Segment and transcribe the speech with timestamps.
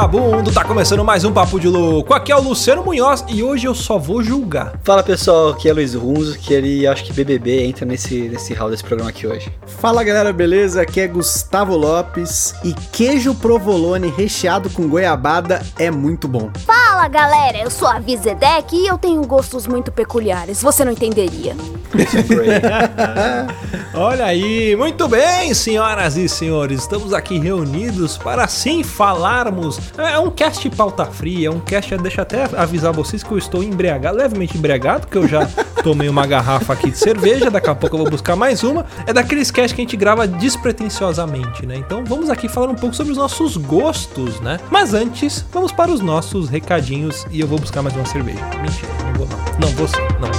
[0.00, 0.50] vagabundo!
[0.50, 2.14] Tá começando mais um Papo de Louco.
[2.14, 4.72] Aqui é o Luciano Munhoz e hoje eu só vou julgar.
[4.82, 8.70] Fala pessoal, aqui é Luiz Runzo, que ele acho que BBB entra nesse, nesse hall
[8.70, 9.52] desse programa aqui hoje.
[9.66, 10.80] Fala galera, beleza?
[10.80, 16.50] Aqui é Gustavo Lopes e queijo provolone recheado com goiabada é muito bom.
[16.64, 21.54] Fala galera, eu sou a Vizedek e eu tenho gostos muito peculiares, você não entenderia.
[23.92, 29.89] Olha aí, muito bem, senhoras e senhores, estamos aqui reunidos para sim falarmos.
[29.98, 33.62] É um cast pauta fria, é um cast, deixa até avisar vocês que eu estou
[33.62, 35.46] embriagado, levemente embriagado, que eu já
[35.82, 38.86] tomei uma garrafa aqui de cerveja, daqui a pouco eu vou buscar mais uma.
[39.06, 41.76] É daqueles cast que a gente grava despretensiosamente, né?
[41.76, 44.58] Então vamos aqui falar um pouco sobre os nossos gostos, né?
[44.70, 48.44] Mas antes, vamos para os nossos recadinhos e eu vou buscar mais uma cerveja.
[48.60, 49.68] Mentira, não vou não.
[49.68, 50.30] Não, vou sim, não.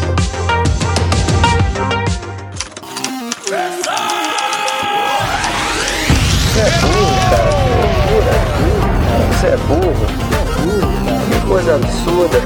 [6.57, 7.50] É burro, cara.
[9.41, 10.21] Você é burro, cara.
[10.29, 11.31] Você é burro.
[11.31, 12.37] Que coisa absurda.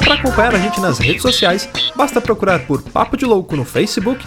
[0.00, 4.26] Para acompanhar a gente nas redes sociais, basta procurar por Papo de Louco no Facebook,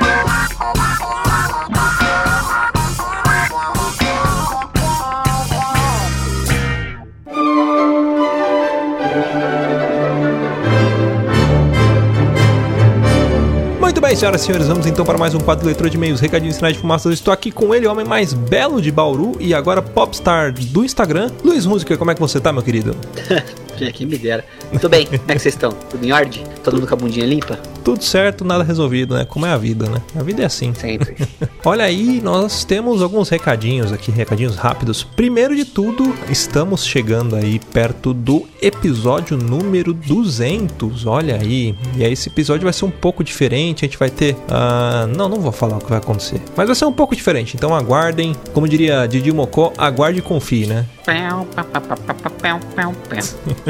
[14.11, 16.55] bem, senhoras e senhores, vamos então para mais um quadro de leitura de e-mails, recadinhos
[16.55, 17.07] sinais de fumaça.
[17.07, 21.31] Eu estou aqui com ele, homem mais belo de Bauru e agora popstar do Instagram,
[21.41, 21.95] Luiz Música.
[21.95, 22.93] Como é que você tá, meu querido?
[23.89, 24.43] Quem me dera.
[24.69, 25.71] Muito bem, como é que vocês estão?
[25.71, 26.43] Tudo em ordem?
[26.63, 27.57] Todo mundo com a bundinha limpa?
[27.83, 29.25] Tudo certo, nada resolvido, né?
[29.25, 30.01] Como é a vida, né?
[30.15, 30.73] A vida é assim.
[30.73, 31.15] Sempre.
[31.65, 35.03] Olha aí, nós temos alguns recadinhos aqui, recadinhos rápidos.
[35.03, 41.05] Primeiro de tudo, estamos chegando aí perto do episódio número 200.
[41.05, 41.75] Olha aí.
[41.95, 44.35] E aí esse episódio vai ser um pouco diferente, a gente vai ter...
[44.49, 46.41] ah, não, não vou falar o que vai acontecer.
[46.55, 48.35] Mas vai ser um pouco diferente, então aguardem.
[48.53, 50.85] Como diria Didi Mocó, aguarde e confie, né?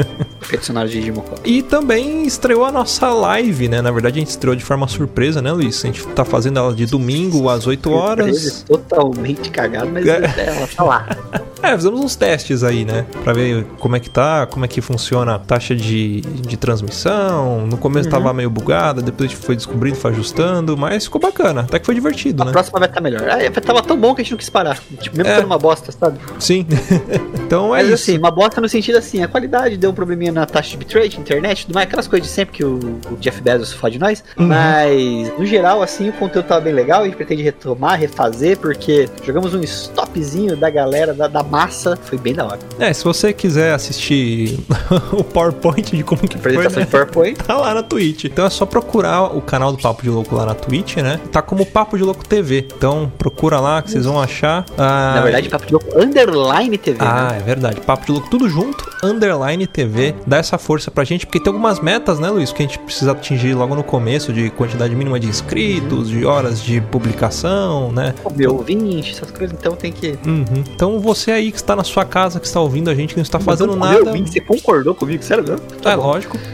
[0.60, 1.34] Sonoro de Digimocó.
[1.44, 3.80] E também estreou a nossa live, né?
[3.80, 5.82] Na verdade, a gente estreou de forma surpresa, né, Luiz?
[5.84, 8.36] A gente tá fazendo ela de domingo às 8 horas.
[8.36, 10.16] Surpresa, Totalmente cagado, mas É.
[10.56, 11.06] ela tá lá.
[11.62, 13.06] É, fizemos uns testes aí, né?
[13.22, 17.66] Pra ver como é que tá, como é que funciona a taxa de, de transmissão.
[17.66, 21.62] No começo tava meio bugada, depois a gente foi descobrindo, foi ajustando, mas ficou bacana.
[21.62, 22.52] Até que foi divertido, A né?
[22.52, 23.22] próxima vai estar melhor.
[23.28, 24.78] Ah, tava tão bom que a gente não quis parar.
[25.00, 25.36] Tipo, mesmo É.
[25.36, 26.18] sendo uma bosta, sabe?
[26.38, 26.66] Sim.
[27.46, 27.94] então é Mas isso.
[28.10, 31.18] assim, uma bosta no sentido assim, a qualidade deu um probleminha na taxa de bitrate,
[31.20, 32.74] internet, tudo mais, aquelas coisas de sempre que o,
[33.10, 34.22] o Jeff Bezos fode nós.
[34.36, 34.46] Uhum.
[34.48, 39.08] Mas, no geral, assim, o conteúdo tava bem legal, a gente pretende retomar, refazer, porque
[39.24, 42.58] jogamos um stopzinho da galera, da, da massa, foi bem da hora.
[42.78, 44.58] É, se você quiser assistir
[45.12, 46.86] o PowerPoint de como que foi, Apresentação né?
[46.88, 47.36] em PowerPoint.
[47.46, 48.24] Tá lá na Twitch.
[48.24, 51.20] Então é só procurar o canal do Papo de Louco lá na Twitch, né?
[51.30, 52.66] Tá como Papo de Louco TV.
[52.76, 54.64] Então procura lá que vocês vão achar.
[54.78, 57.38] Ah, Na verdade, Papo de Louco Underline TV, Ah, né?
[57.38, 57.80] é verdade.
[57.82, 60.14] Papo de Louco tudo junto, underline TV.
[60.26, 63.12] Dá essa força pra gente, porque tem algumas metas, né, Luiz, que a gente precisa
[63.12, 68.14] atingir logo no começo, de quantidade mínima de inscritos, de horas de publicação, né?
[68.34, 70.18] Meu ouvinte, essas coisas, então tem que.
[70.26, 70.64] Uhum.
[70.74, 73.22] Então você aí que está na sua casa, que está ouvindo a gente, que não
[73.22, 74.04] está fazendo nada.
[74.04, 75.60] ouvinte, Você concordou comigo, sério mesmo?
[75.82, 76.02] Tá É bom.
[76.06, 76.38] lógico.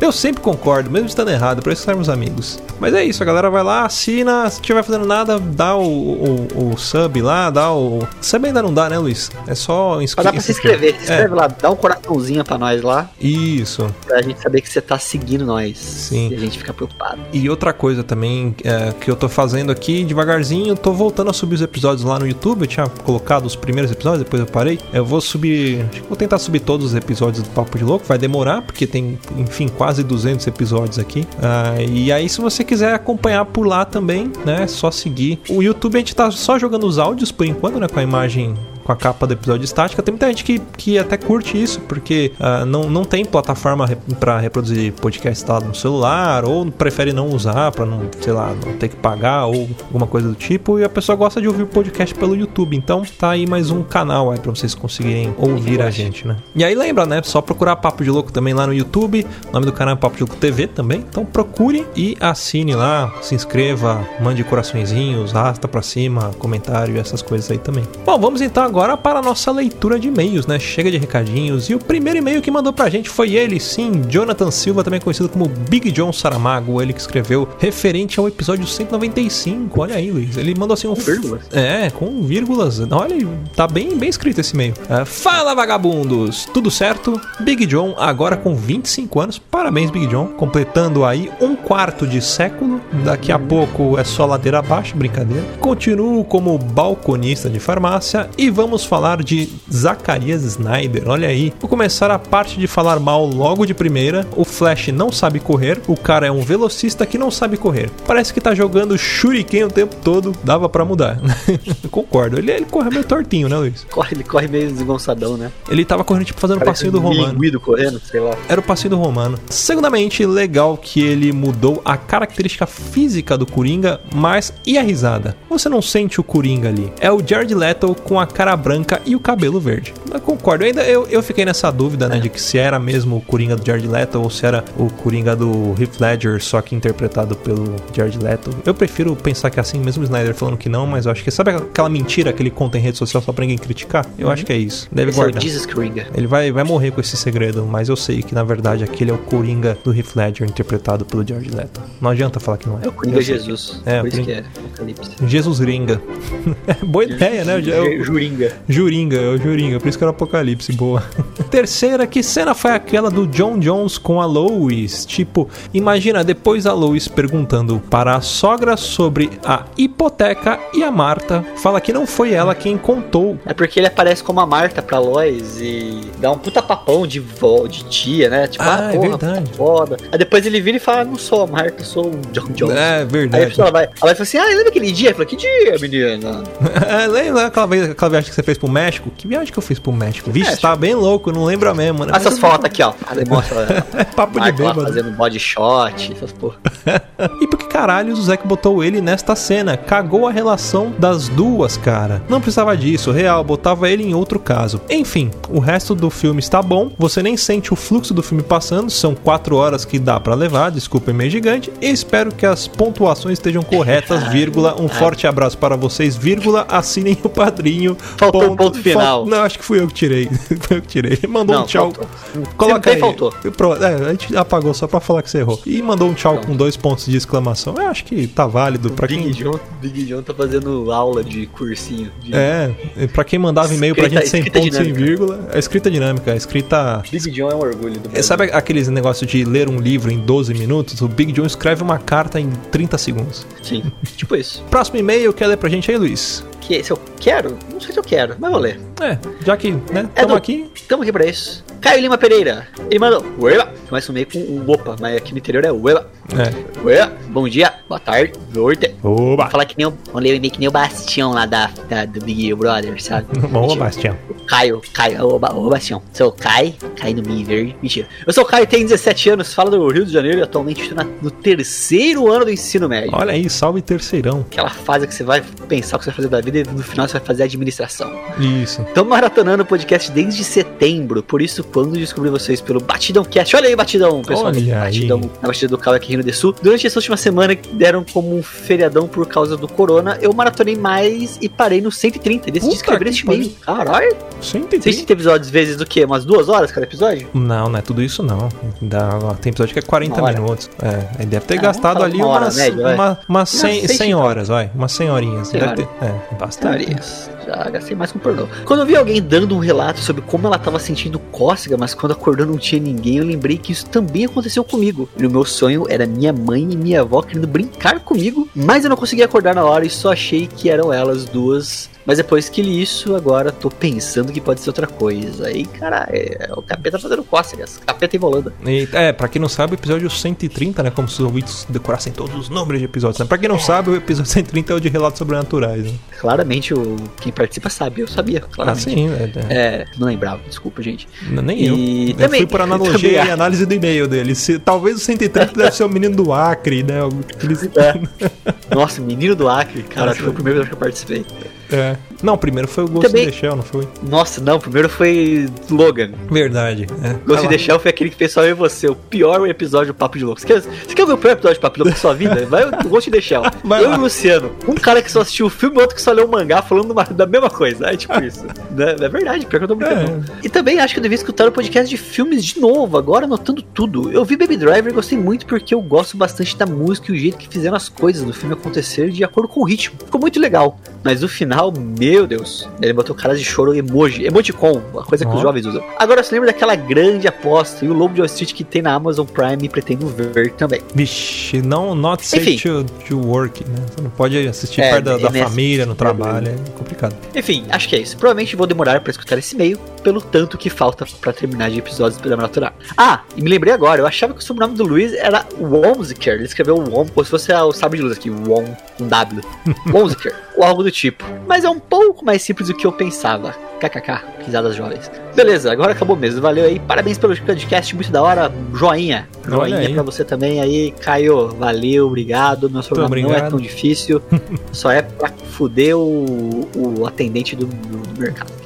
[0.00, 2.60] Eu sempre concordo, mesmo estando errado, por isso sermos amigos.
[2.80, 6.72] Mas é isso, a galera vai lá, assina, se estiver fazendo nada, dá o, o,
[6.72, 8.06] o sub lá, dá o.
[8.20, 9.30] Sub ainda não dá, né, Luiz?
[9.46, 10.32] É só inscrever.
[10.32, 10.94] dá pra se inscrever.
[10.96, 13.86] Se inscreve lá, dá um coraçãozinho pra nós lá, Isso.
[14.06, 15.78] pra gente saber que você tá seguindo nós.
[15.78, 16.30] Sim.
[16.30, 17.18] E a gente fica preocupado.
[17.32, 21.56] E outra coisa também é, que eu tô fazendo aqui devagarzinho, tô voltando a subir
[21.56, 22.62] os episódios lá no YouTube.
[22.62, 24.78] Eu tinha colocado os primeiros episódios, depois eu parei.
[24.92, 25.84] Eu vou subir.
[25.90, 28.04] Acho que vou tentar subir todos os episódios do Papo de Louco.
[28.06, 31.26] Vai demorar, porque tem, enfim, quase 200 episódios aqui.
[31.42, 34.64] Ah, e aí, se você quiser acompanhar por lá também, né?
[34.64, 35.40] É só seguir.
[35.48, 37.88] O YouTube a gente tá só jogando os áudios por enquanto, né?
[37.88, 38.54] Com a imagem
[38.88, 40.02] com a capa do episódio estática.
[40.02, 43.98] Tem muita gente que, que até curte isso, porque uh, não, não tem plataforma re
[44.18, 48.72] para reproduzir podcast instalado no celular, ou prefere não usar para não, sei lá, não
[48.78, 50.78] ter que pagar ou alguma coisa do tipo.
[50.78, 52.74] E a pessoa gosta de ouvir o podcast pelo YouTube.
[52.74, 56.36] Então tá aí mais um canal aí pra vocês conseguirem ouvir a gente, né?
[56.54, 57.20] E aí lembra, né?
[57.22, 59.26] Só procurar Papo de Louco também lá no YouTube.
[59.50, 61.04] O nome do canal é Papo de Louco TV também.
[61.06, 67.20] Então procure e assine lá, se inscreva, mande coraçõezinhos, rasta pra cima, comentário e essas
[67.20, 67.84] coisas aí também.
[68.06, 70.56] Bom, vamos então agora agora para a nossa leitura de e-mails, né?
[70.56, 71.68] Chega de recadinhos.
[71.68, 75.28] E o primeiro e-mail que mandou pra gente foi ele, sim, Jonathan Silva, também conhecido
[75.28, 76.80] como Big John Saramago.
[76.80, 79.80] Ele que escreveu referente ao episódio 195.
[79.80, 80.36] Olha aí, Luiz.
[80.36, 80.94] Ele mandou assim um.
[80.94, 81.42] Vírgulas.
[81.52, 82.80] É, com vírgulas.
[82.88, 83.26] Olha,
[83.56, 84.74] tá bem, bem escrito esse e-mail.
[84.88, 86.46] É, Fala, vagabundos!
[86.54, 87.20] Tudo certo?
[87.40, 89.38] Big John, agora com 25 anos.
[89.40, 90.28] Parabéns, Big John.
[90.36, 92.80] Completando aí um quarto de século.
[93.04, 95.44] Daqui a pouco é só ladeira abaixo, brincadeira.
[95.58, 101.04] Continuo como balconista de farmácia e vamos vamos falar de Zacarias Snyder.
[101.06, 104.26] Olha aí, vou começar a parte de falar mal logo de primeira.
[104.36, 107.88] O Flash não sabe correr, o cara é um velocista que não sabe correr.
[108.06, 111.18] Parece que tá jogando Shuriken o tempo todo, dava para mudar.
[111.90, 113.86] Concordo, ele, ele corre meio tortinho, né, Luiz?
[113.90, 115.50] Corre, ele corre meio desgonçadão, né?
[115.70, 117.32] Ele tava correndo tipo fazendo o Parece passinho do Romano.
[117.32, 118.36] linguido correndo, sei lá.
[118.50, 119.38] Era o passinho do Romano.
[119.48, 125.34] Segundamente, legal que ele mudou a característica física do Coringa, mas e a risada?
[125.48, 126.92] Você não sente o Coringa ali.
[127.00, 129.94] É o Jared Leto com a cara branca e o cabelo verde.
[130.12, 130.64] Eu concordo.
[130.64, 133.64] Ainda eu, eu fiquei nessa dúvida, né, de que se era mesmo o Coringa do
[133.66, 138.18] Jared Leto ou se era o Coringa do Heath Ledger, só que interpretado pelo Jared
[138.18, 138.50] Leto.
[138.66, 141.22] Eu prefiro pensar que é assim, mesmo o Snyder falando que não, mas eu acho
[141.24, 144.04] que sabe aquela mentira que ele conta em rede social só pra ninguém criticar?
[144.18, 144.88] Eu acho que é isso.
[144.92, 145.42] Deve Esse é o guardar.
[145.42, 146.06] Jesus Coringa.
[146.14, 149.14] Ele vai, vai morrer com esse segredo, mas eu sei que na verdade aquele é
[149.14, 151.80] o Coringa do Heath Ledger interpretado pelo Jared Leto.
[152.00, 152.86] Não adianta falar que não é.
[152.86, 153.22] É o Coringa Eu.
[153.22, 153.80] Jesus.
[153.86, 155.10] É, Por isso que é Apocalipse.
[155.26, 156.00] Jesus Ringa.
[156.84, 157.56] Boa ideia, né?
[157.56, 158.37] O- Juringa.
[158.68, 161.02] Juringa, é o Juringa, por isso que era Apocalipse, boa.
[161.50, 165.04] Terceira, que cena foi aquela do John Jones com a Lois?
[165.06, 171.44] Tipo, imagina depois a Lois perguntando para a sogra sobre a hipoteca e a Marta
[171.56, 173.38] fala que não foi ela quem contou.
[173.46, 177.20] É porque ele aparece como a Marta pra Lois e dá um puta papão de
[177.20, 178.46] vó, de tia, né?
[178.46, 179.44] Tipo, Ah, ah, é porra, verdade.
[179.50, 179.96] puta foda.
[180.12, 182.76] Aí depois ele vira e fala, não sou a Marta, sou o John Jones.
[182.76, 183.46] É Aí a verdade.
[183.46, 185.12] pessoa vai, ela vai falar assim, ah, lembra aquele dia?
[185.12, 186.42] Falei, que dia, menina?
[186.88, 189.10] É, Lembra aquela, vez, aquela viagem que você fez pro México?
[189.16, 190.30] Que viagem que eu fiz pro México?
[190.30, 190.62] Vixe, México.
[190.62, 192.12] tá bem louco, não lembra mesmo, né?
[192.14, 192.92] Essas fotos aqui, ó.
[193.28, 194.82] Mostra É papo de Marco bêbado.
[194.82, 196.56] fazendo body shot, essas porra.
[197.40, 199.76] E por que caralhos o Zack botou ele nesta cena?
[199.76, 202.22] Cagou a relação das duas, cara.
[202.28, 204.80] Não precisava disso, real, botava ele em outro caso.
[204.88, 208.90] Enfim, o resto do filme está bom, você nem sente o fluxo do filme passando,
[208.90, 211.72] são quatro horas que dá pra levar, desculpa, é meio gigante.
[211.80, 214.80] E espero que as pontuações estejam corretas, vírgula.
[214.80, 216.66] Um forte abraço para vocês, vírgula.
[216.68, 217.96] Assinem o padrinho.
[218.18, 219.24] Faltou o ponto final.
[219.26, 220.28] Não, acho que fui eu que tirei.
[220.60, 221.18] Foi eu que tirei.
[221.28, 221.92] Mandou Não, um tchau.
[221.92, 222.08] faltou.
[222.56, 222.98] Coloca aí.
[222.98, 223.32] faltou.
[223.56, 225.60] Pronto, é, a gente apagou só pra falar que você errou.
[225.64, 227.74] E mandou um tchau com dois pontos de exclamação.
[227.78, 229.30] Eu acho que tá válido pra Big quem.
[229.32, 232.10] John, Big John tá fazendo aula de cursinho.
[232.22, 232.34] De...
[232.34, 232.74] É,
[233.12, 234.94] pra quem mandava e-mail pra gente sem ponto, sem dinâmica.
[234.98, 235.48] vírgula.
[235.52, 237.02] É escrita dinâmica, é escrita.
[237.10, 238.22] Big John é um orgulho do É, Brasil.
[238.24, 241.00] Sabe aqueles negócios de ler um livro em 12 minutos?
[241.00, 243.46] O Big John escreve uma carta em 30 segundos.
[243.62, 243.84] Sim,
[244.16, 244.62] tipo isso.
[244.70, 246.44] Próximo e-mail, quer ler pra gente aí, Luiz?
[246.60, 247.58] Que se eu quero?
[247.72, 248.78] Não sei se eu quero, mas vou ler.
[249.00, 250.70] É, já que, né, É tamo do- aqui.
[250.74, 251.64] Estamos aqui pra isso.
[251.80, 252.66] Caio Lima Pereira.
[252.90, 253.24] Ele mandou.
[253.38, 253.72] Ueba.
[253.88, 256.10] Começa meio com um opa, mas aqui no interior é ueba.
[256.36, 256.78] É.
[256.84, 257.12] Ueba.
[257.30, 258.94] Bom dia, boa tarde, boa noite.
[259.02, 259.48] Oba!
[259.50, 259.94] Falar que nem o.
[260.14, 263.26] Ler o e-mail que nem o Bastião lá da, da- do Big Brother, sabe?
[263.48, 263.76] Bom.
[263.76, 264.16] Bastião.
[264.46, 266.02] Caio, Caio, ô, ô Bastião.
[266.12, 267.76] Sou o Caio, Caio no Mi Verde.
[267.82, 268.08] Mentira.
[268.26, 271.04] Eu sou o Caio, tenho 17 anos, falo do Rio de Janeiro e atualmente estou
[271.22, 273.10] no terceiro ano do ensino médio.
[273.12, 274.40] Olha aí, salve terceirão.
[274.50, 276.82] Aquela fase que você vai pensar o que você vai fazer da vida e no
[276.82, 278.10] final você vai fazer administração.
[278.38, 278.82] Isso.
[278.82, 283.68] Estamos maratonando o podcast desde setembro, por isso quando descobri vocês pelo Batidão Cast, olha
[283.68, 284.70] aí Batidão, pessoal, Olha aí.
[284.70, 286.54] Batidão, na Batida do Cal aqui no Rio de Sul.
[286.62, 290.76] Durante essa última semana que deram como um feriadão por causa do corona, eu maratonei
[290.76, 293.50] mais e parei no 130, decidi escrever este e-mail.
[293.60, 294.82] Caralho, 130.
[294.84, 296.04] 130 episódios vezes do quê?
[296.04, 297.28] Umas duas horas cada episódio?
[297.34, 298.48] Não, não é tudo isso não.
[298.80, 300.40] Dá, tem episódio que é 40 Uma hora.
[300.40, 300.70] minutos.
[300.82, 303.88] É, aí deve ter Ah, gastado ali uma hora umas, média, uma, umas 100, Umas
[303.90, 304.70] 100 seis, horas, vai.
[304.74, 305.48] Umas 100 horinhas.
[305.48, 306.82] Cem Deve ter, é, bastante.
[306.82, 307.30] Histórias.
[307.48, 308.46] Já gastei mais com pornô.
[308.66, 312.12] Quando eu vi alguém dando um relato sobre como ela tava sentindo cócega, mas quando
[312.12, 315.08] acordou não tinha ninguém, eu lembrei que isso também aconteceu comigo.
[315.16, 318.90] E no meu sonho era minha mãe e minha avó querendo brincar comigo, mas eu
[318.90, 322.62] não conseguia acordar na hora e só achei que eram elas duas Mas depois que
[322.62, 325.46] li isso, agora tô pensando que pode ser outra coisa.
[325.48, 327.78] Aí, cara, é, o capeta fazendo cócegas.
[327.86, 328.50] Capeta e volando.
[328.66, 330.90] E, é, pra quem não sabe, o episódio 130, né?
[330.90, 333.18] Como se os ouvintes decorassem todos os números de episódios.
[333.18, 333.26] Né?
[333.26, 335.84] Pra quem não sabe, o episódio 130 é o de relatos sobrenaturais.
[335.84, 335.92] Né?
[336.18, 338.00] Claramente, o, quem participa sabe.
[338.00, 338.84] Eu sabia, Ah, claramente.
[338.84, 339.10] sim.
[339.10, 339.58] É, é.
[339.82, 341.06] É, não lembrava, desculpa, gente.
[341.30, 342.08] N- Nem E eu.
[342.08, 344.34] Eu também- fui por analogia também e análise do e-mail dele.
[344.34, 347.00] Se, talvez o 130 deve ser o menino do Acre, né?
[347.34, 348.74] Aqueles- É.
[348.74, 351.26] Nossa, menino do Acre, cara, acho que foi o primeiro que eu participei.
[351.70, 351.96] É.
[352.22, 353.86] Não, o primeiro foi o Ghost Também- in the Shell, não foi?
[354.02, 356.10] Nossa, não, o primeiro foi Logan.
[356.30, 356.86] Verdade.
[357.02, 357.14] É.
[357.24, 357.52] Ghost in lá.
[357.52, 360.18] the Shell foi aquele que fez só eu e você, o pior episódio do Papo
[360.18, 360.40] de Louco.
[360.40, 362.44] Você quer, você quer ver o pior episódio do Papo de Louco da sua vida?
[362.46, 363.42] Vai o Ghost in the Shell.
[363.64, 363.96] Vai eu lá.
[363.96, 366.26] e o Luciano, um cara que só assistiu o filme e outro que só leu
[366.26, 367.86] o mangá falando uma- da mesma coisa.
[367.86, 368.44] É tipo isso.
[368.70, 368.96] Né?
[369.00, 370.24] É verdade, pior que eu tô brincando.
[370.42, 373.62] E também acho que eu devia escutar o podcast de filmes de novo, agora anotando
[373.62, 374.10] tudo.
[374.10, 377.18] Eu vi Baby Driver e gostei muito porque eu gosto bastante da música e o
[377.18, 379.96] jeito que fizeram as coisas no filme acontecer de acordo com o ritmo.
[380.04, 380.78] Ficou muito legal.
[381.04, 385.30] Mas no final, meu Deus, ele botou caras de choro emoji, emoticon, a coisa que
[385.30, 385.34] Ó.
[385.36, 385.82] os jovens usam.
[385.98, 388.92] Agora você lembra daquela grande aposta e o Lobo de Wall Street que tem na
[388.94, 390.80] Amazon Prime e pretendo ver também.
[390.94, 393.76] Vixe, não, not safe to, to work, né?
[393.94, 397.14] Você não pode assistir É, perto da, da nessa- família, no trabalho, é complicado.
[397.34, 398.16] Enfim, acho que é isso.
[398.16, 402.16] Provavelmente vou demorar pra escutar esse e-mail, pelo tanto que falta pra terminar de episódios
[402.16, 402.72] do programa natural.
[402.96, 406.34] Ah, e me lembrei agora, eu achava que o sobrenome do Luiz era Womziker.
[406.34, 408.64] Ele escreveu Wom, como se fosse o sábio de luz aqui, Wom,
[409.00, 409.42] um W.
[409.92, 411.24] Womziker, ou algo do tipo.
[411.46, 413.52] Mas é um pouco mais simples do que eu pensava.
[413.80, 415.10] KKK, risadas jovens.
[415.38, 416.40] Beleza, agora acabou mesmo.
[416.40, 416.80] Valeu aí.
[416.80, 418.52] Parabéns pelo podcast, muito da hora.
[418.74, 419.28] Joinha.
[419.46, 420.90] Joinha pra você também aí.
[420.90, 422.68] Caio, valeu, obrigado.
[422.68, 424.20] Meu sobrenome não é tão difícil.
[424.72, 428.58] Só é pra fuder o, o atendente do, do, do mercado.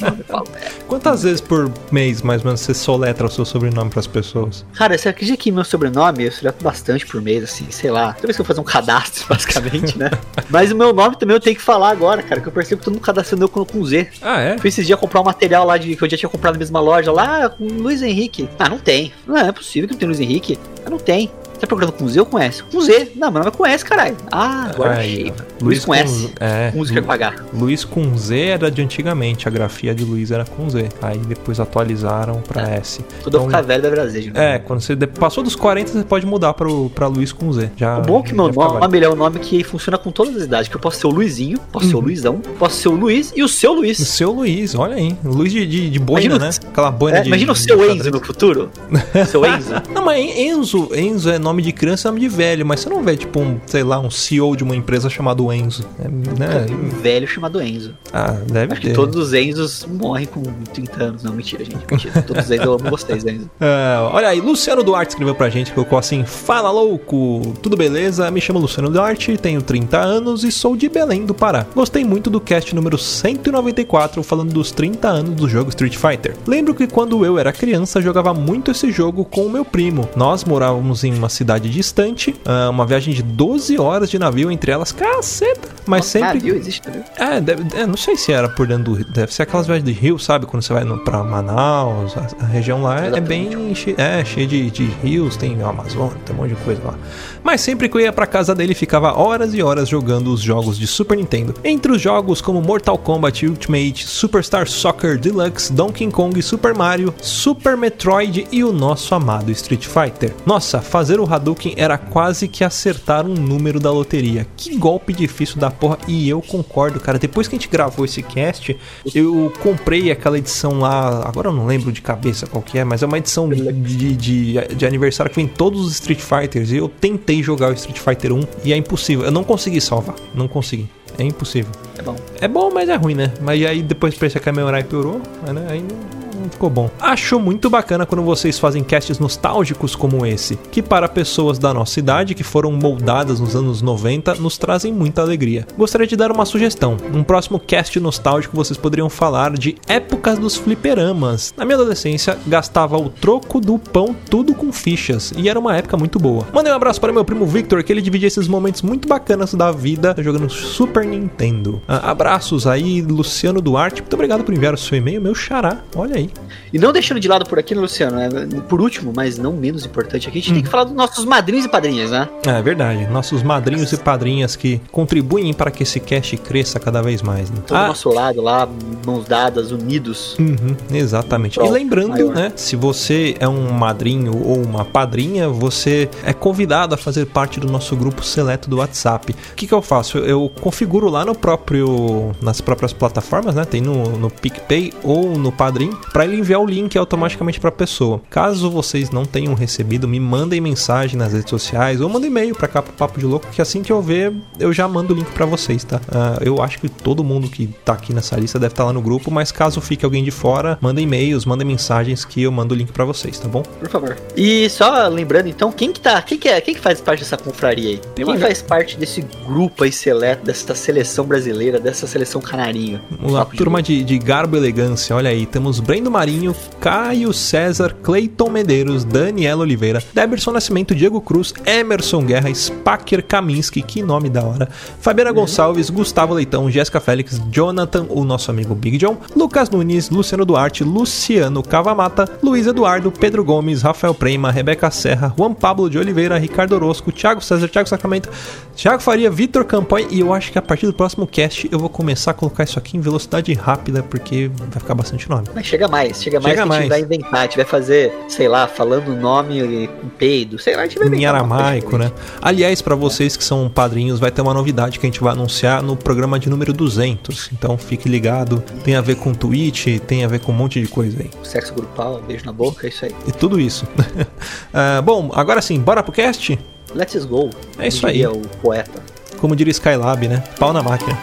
[0.00, 0.46] Nome, falo.
[0.54, 0.70] É.
[0.86, 4.64] Quantas vezes por mês, mais ou menos, você soletra o seu sobrenome pras pessoas?
[4.74, 8.12] Cara, você acredita que meu sobrenome eu seleto bastante por mês, assim, sei lá.
[8.12, 10.10] Toda vez que eu fazer um cadastro, basicamente, né?
[10.48, 12.84] Mas o meu nome também eu tenho que falar agora, cara, que eu percebo que
[12.84, 14.08] todo mundo cadastrando eu com, com Z.
[14.22, 14.58] Ah, é?
[14.58, 16.80] Fui esses dias comprar um material lá de que eu já tinha comprado na mesma
[16.80, 18.48] loja lá com Luiz Henrique.
[18.58, 19.12] Ah, não tem.
[19.26, 20.58] Não é possível que não tenha Luiz Henrique.
[20.84, 21.30] Ah, não tem.
[21.60, 22.62] Tá procurando com Z ou com S?
[22.62, 23.12] Com Z.
[23.16, 24.16] Não, meu nome é com S, caralho.
[24.32, 25.30] Ah, agora achei.
[25.60, 26.32] Luiz com S.
[26.40, 27.34] É, Música com H.
[27.52, 30.88] Luiz com Z era de antigamente, a grafia de Luiz era com Z.
[31.02, 33.04] Aí depois atualizaram pra S.
[33.22, 34.32] Quando eu Então, ficar velho da Brasil.
[34.32, 34.54] né?
[34.54, 37.70] É, quando você passou dos 40, você pode mudar pro, pra Luiz com Z.
[37.76, 38.80] Já, O bom é que meu válido.
[38.80, 40.68] nome é um nome que funciona com todas as idades.
[40.68, 41.90] Que eu posso ser o Luizinho, posso Uhum.
[41.90, 43.98] ser o Luizão, posso ser o Luiz e o seu O Luiz.
[43.98, 45.14] seu Luiz, olha aí.
[45.22, 46.58] Luiz de, de, de boina, Imagina né?
[46.64, 47.28] o- Aquela boina É, de.
[47.28, 47.90] imagina o seu.
[47.92, 48.70] Enzo no futuro.
[49.28, 49.74] seu Enzo.
[49.92, 53.02] Não, mas Enzo, Enzo é nome de criança, é nome de velho, mas você não
[53.02, 55.84] vê, tipo, um, sei lá, um CEO de uma empresa chamado Enzo.
[55.98, 56.66] É, né?
[56.70, 57.94] Um velho chamado Enzo.
[58.12, 58.88] Ah, deve Acho ter.
[58.88, 61.22] que todos os Enzos morrem com 30 anos.
[61.22, 61.78] Não, mentira, gente.
[61.90, 62.22] Mentira.
[62.22, 63.50] Todos os Enzos eu amo vocês, Enzo.
[63.60, 68.30] Ah, olha aí, Luciano Duarte escreveu pra gente, colocou assim: Fala louco, tudo beleza?
[68.30, 71.66] Me chamo Luciano Duarte, tenho 30 anos e sou de Belém do Pará.
[71.74, 76.36] Gostei muito do cast número 194, falando dos 30 anos do jogo Street Fighter.
[76.46, 80.08] Lembro que quando eu era criança jogava muito esse jogo com o meu primo.
[80.16, 84.70] Nós morávamos em uma cidade distante, ah, uma viagem de 12 horas de navio entre
[84.70, 85.68] elas, caceta!
[85.86, 86.34] Mas sempre.
[86.34, 87.04] Navio existe, vendo?
[87.16, 89.06] É, deve- é, não sei se era por dentro do rio.
[89.12, 90.46] Deve ser aquelas viagens de rio, sabe?
[90.46, 94.24] Quando você vai no, pra Manaus, a, a região lá é, é bem che, é,
[94.24, 96.94] cheia de, de rios, tem a Amazônia, tem um monte de coisa lá.
[97.42, 100.78] Mas sempre que eu ia pra casa dele, ficava horas e horas jogando os jogos
[100.78, 101.54] de Super Nintendo.
[101.64, 107.76] Entre os jogos como Mortal Kombat Ultimate, Superstar Soccer Deluxe, Donkey Kong, Super Mario, Super
[107.76, 110.34] Metroid e o nosso amado Street Fighter.
[110.46, 114.46] Nossa, fazer o Hadouken era quase que acertar um número da loteria.
[114.56, 115.98] Que golpe difícil da porra.
[116.06, 117.18] E eu concordo, cara.
[117.18, 118.76] Depois que a gente gravou esse cast,
[119.14, 121.26] eu comprei aquela edição lá.
[121.26, 124.54] Agora eu não lembro de cabeça qual que é, mas é uma edição de, de,
[124.74, 126.70] de aniversário que vem todos os Street Fighters.
[126.70, 129.24] E eu tentei jogar o Street Fighter 1 e é impossível.
[129.24, 130.16] Eu não consegui salvar.
[130.34, 130.88] Não consegui.
[131.18, 131.70] É impossível.
[131.98, 132.16] É bom.
[132.40, 133.32] É bom, mas é ruim, né?
[133.40, 135.66] Mas aí depois parecia que a memória piorou, mas, né?
[135.68, 136.90] aí não ficou bom.
[137.00, 141.98] Acho muito bacana quando vocês fazem casts nostálgicos como esse, que para pessoas da nossa
[141.98, 145.66] idade que foram moldadas nos anos 90 nos trazem muita alegria.
[145.76, 146.96] Gostaria de dar uma sugestão.
[147.12, 151.54] Num próximo cast nostálgico vocês poderiam falar de épocas dos fliperamas.
[151.56, 155.96] Na minha adolescência, gastava o troco do pão tudo com fichas, e era uma época
[155.96, 156.46] muito boa.
[156.52, 159.70] Mandei um abraço para meu primo Victor, que ele dividia esses momentos muito bacanas da
[159.70, 161.80] vida jogando Super Nintendo.
[161.86, 164.02] Ah, abraços aí, Luciano Duarte.
[164.02, 165.78] Muito obrigado por enviar o seu e-mail, meu xará.
[165.94, 166.30] Olha aí.
[166.72, 168.28] E não deixando de lado por aqui, né, Luciano, né,
[168.68, 171.64] por último, mas não menos importante aqui, a gente tem que falar dos nossos madrinhos
[171.64, 172.28] e padrinhas, né?
[172.46, 173.06] É verdade.
[173.06, 177.50] Nossos madrinhos e padrinhas que contribuem para que esse cast cresça cada vez mais.
[177.50, 177.56] Né?
[177.60, 178.68] Estão do nosso lado lá,
[179.04, 180.36] mãos dadas, unidos.
[180.38, 181.54] Uhum, exatamente.
[181.54, 182.34] Prol e lembrando, maior.
[182.34, 182.52] né?
[182.56, 187.70] Se você é um madrinho ou uma padrinha, você é convidado a fazer parte do
[187.70, 189.34] nosso grupo seleto do WhatsApp.
[189.52, 190.18] O que, que eu faço?
[190.18, 193.64] Eu configuro lá no próprio, nas próprias plataformas, né?
[193.64, 197.72] Tem no, no PicPay ou no Padrim, para ele enviar o link automaticamente para a
[197.72, 198.20] pessoa.
[198.30, 202.68] Caso vocês não tenham recebido, me mandem mensagem nas redes sociais ou mandem e-mail para
[202.68, 205.30] cá pro Papo de Louco, que assim que eu ver, eu já mando o link
[205.32, 205.96] para vocês, tá?
[205.96, 208.92] Uh, eu acho que todo mundo que tá aqui nessa lista deve estar tá lá
[208.92, 212.74] no grupo, mas caso fique alguém de fora, mandem e-mails, mandem mensagens que eu mando
[212.74, 213.62] o link para vocês, tá bom?
[213.62, 214.16] Por favor.
[214.36, 217.36] E só lembrando então, quem que tá, quem que é, quem que faz parte dessa
[217.36, 218.00] confraria aí?
[218.14, 223.00] Tem quem faz parte desse grupo aí seleto, dessa seleção brasileira, dessa seleção canarinho?
[223.10, 227.96] Vamos lá, turma de, de garbo e elegância, olha aí, temos Brendo Marinho, Caio César,
[228.02, 234.42] Cleiton Medeiros, Daniela Oliveira, Deberson Nascimento, Diego Cruz, Emerson Guerra, Spacker Kaminski, que nome da
[234.42, 234.68] hora,
[235.00, 235.30] Fabiana.
[235.30, 240.82] Gonçalves, Gustavo Leitão, Jéssica Félix, Jonathan, o nosso amigo Big John, Lucas Nunes, Luciano Duarte,
[240.82, 246.74] Luciano Cavamata, Luiz Eduardo, Pedro Gomes, Rafael Prema, Rebeca Serra, Juan Pablo de Oliveira, Ricardo
[246.74, 248.30] Orosco, Thiago César, Thiago Sacramento,
[248.74, 251.90] Thiago Faria, Vitor Campanha e eu acho que a partir do próximo cast eu vou
[251.90, 255.46] começar a colocar isso aqui em velocidade rápida porque vai ficar bastante nome.
[255.54, 256.78] Mas chega mais, chega mais chega que mais.
[256.78, 260.58] a gente vai inventar, a gente vai fazer, sei lá, falando o nome com peido,
[260.58, 262.10] sei lá, a gente vai Em aramaico, né?
[262.40, 265.82] Aliás, para vocês que são padrinhos, vai ter uma novidade que a gente vai anunciar
[265.82, 267.50] no programa de número 200.
[267.52, 270.88] Então fique ligado, tem a ver com Twitch, tem a ver com um monte de
[270.88, 271.30] coisa aí.
[271.42, 273.14] Sexo grupal, beijo na boca, é isso aí.
[273.26, 273.86] E tudo isso.
[273.86, 276.58] uh, bom, agora sim, bora pro cast?
[276.94, 277.50] Let's go.
[277.78, 278.26] É isso aí.
[278.26, 279.02] o poeta.
[279.38, 280.42] Como diria Skylab, né?
[280.58, 281.18] Pau na máquina.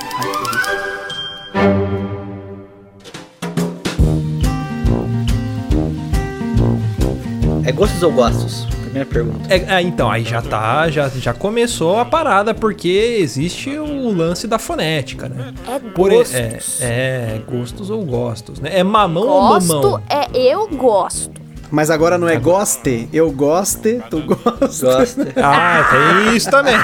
[7.98, 8.68] É gostos ou gostos?
[8.82, 9.54] Primeira pergunta.
[9.54, 14.48] É, é, então, aí já tá, já, já começou a parada, porque existe o lance
[14.48, 15.54] da fonética, né?
[15.68, 16.82] É Por, gostos.
[16.82, 18.80] É, é, gostos ou gostos, né?
[18.80, 20.04] É mamão Gosto ou mamão?
[20.10, 21.48] é eu gosto.
[21.70, 24.86] Mas agora não é goste, eu goste, tu goste.
[24.86, 25.20] Goste.
[25.36, 26.75] Ah, tem isso também.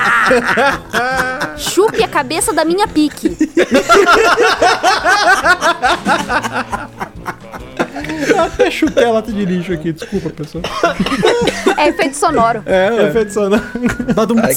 [1.57, 3.37] Chupe a cabeça da minha pique.
[8.37, 10.63] Até chutei a lata de lixo aqui, desculpa, pessoal.
[11.77, 12.63] É efeito sonoro.
[12.65, 13.63] É, é efeito sonoro.
[14.43, 14.53] Ai,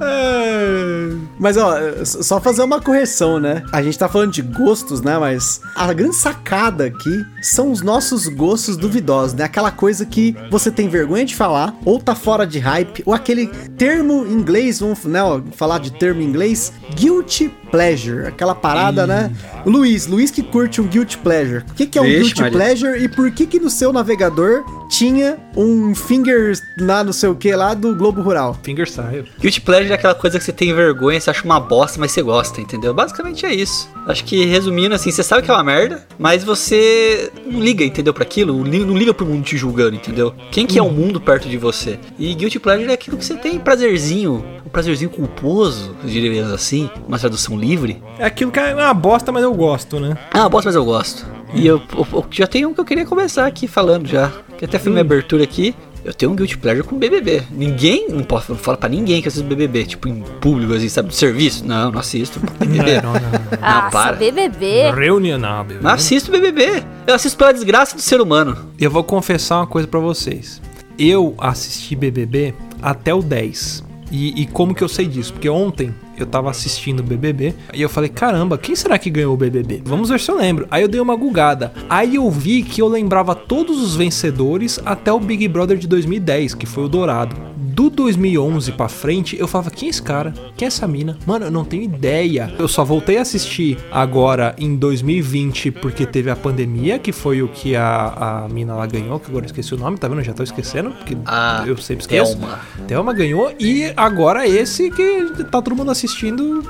[0.00, 1.16] é.
[1.38, 3.62] Mas, ó, só fazer uma correção, né?
[3.72, 5.18] A gente tá falando de gostos, né?
[5.18, 9.44] Mas a grande sacada aqui são os nossos gostos duvidosos, né?
[9.44, 13.48] Aquela coisa que você tem vergonha de falar, ou tá fora de hype, ou aquele
[13.76, 19.06] termo em inglês, vamos né, ó, falar de termo em inglês, guilty pleasure, aquela parada,
[19.06, 19.32] né?
[19.64, 21.64] Luiz, Luiz que curte um guilty pleasure.
[21.70, 22.58] O que, que é um Vixe, guilty Maria.
[22.58, 27.34] pleasure e por que que no seu navegador tinha um finger lá no sei o
[27.34, 28.58] que lá do Globo Rural?
[28.62, 29.24] Finger style.
[29.40, 32.22] Guilty pleasure é aquela coisa que você tem vergonha, você acha uma bosta, mas você
[32.22, 32.92] gosta, entendeu?
[32.92, 33.88] Basicamente é isso.
[34.06, 38.12] Acho que resumindo assim, você sabe que é uma merda, mas você não liga, entendeu,
[38.12, 40.34] para aquilo, não liga pro mundo te julgando, entendeu?
[40.50, 40.92] Quem que é o hum.
[40.92, 41.98] mundo perto de você?
[42.18, 47.18] E guilty pleasure é aquilo que você tem prazerzinho, um prazerzinho culposo, diríamos assim, uma
[47.18, 48.02] tradução livre.
[48.18, 50.16] É aquilo que é uma bosta, mas eu gosto, né?
[50.32, 51.24] É uma bosta, mas eu gosto.
[51.54, 54.32] E eu, eu, eu, já tenho um que eu queria começar aqui falando já.
[54.58, 55.06] Que até foi minha hum.
[55.06, 55.74] abertura aqui.
[56.04, 57.44] Eu tenho um guilty pleasure com BBB.
[57.52, 61.14] Ninguém, não posso falar pra ninguém que assiste BBB, tipo em público, assim, sabe, de
[61.14, 61.64] serviço.
[61.64, 63.00] Não, não assisto BBB.
[63.00, 63.40] Não, não, não.
[63.60, 64.16] Ah, para.
[64.16, 64.90] BBB.
[64.90, 65.84] Reunião, não, BBB.
[65.84, 66.82] Não assisto BBB.
[67.06, 68.72] Eu assisto pela desgraça do ser humano.
[68.80, 70.60] Eu vou confessar uma coisa para vocês.
[70.98, 73.84] Eu assisti BBB até o 10.
[74.10, 75.32] E, e, como que eu sei disso?
[75.32, 79.34] Porque ontem eu tava assistindo o BBB e eu falei, caramba, quem será que ganhou
[79.34, 79.82] o BBB?
[79.84, 80.66] Vamos ver se eu lembro.
[80.70, 81.72] Aí eu dei uma gugada.
[81.88, 86.54] Aí eu vi que eu lembrava todos os vencedores até o Big Brother de 2010,
[86.54, 90.34] que foi o Dourado do 2011 pra frente, eu falava, quem é esse cara?
[90.56, 91.18] Quem é essa mina?
[91.26, 92.52] Mano, eu não tenho ideia.
[92.58, 97.48] Eu só voltei a assistir agora em 2020 porque teve a pandemia, que foi o
[97.48, 100.22] que a, a mina lá ganhou, que agora eu esqueci o nome, tá vendo?
[100.22, 102.36] Já tô esquecendo, porque ah, eu sempre esqueço.
[102.36, 102.60] Thelma.
[102.86, 106.01] Thelma ganhou e agora esse que tá todo mundo assistindo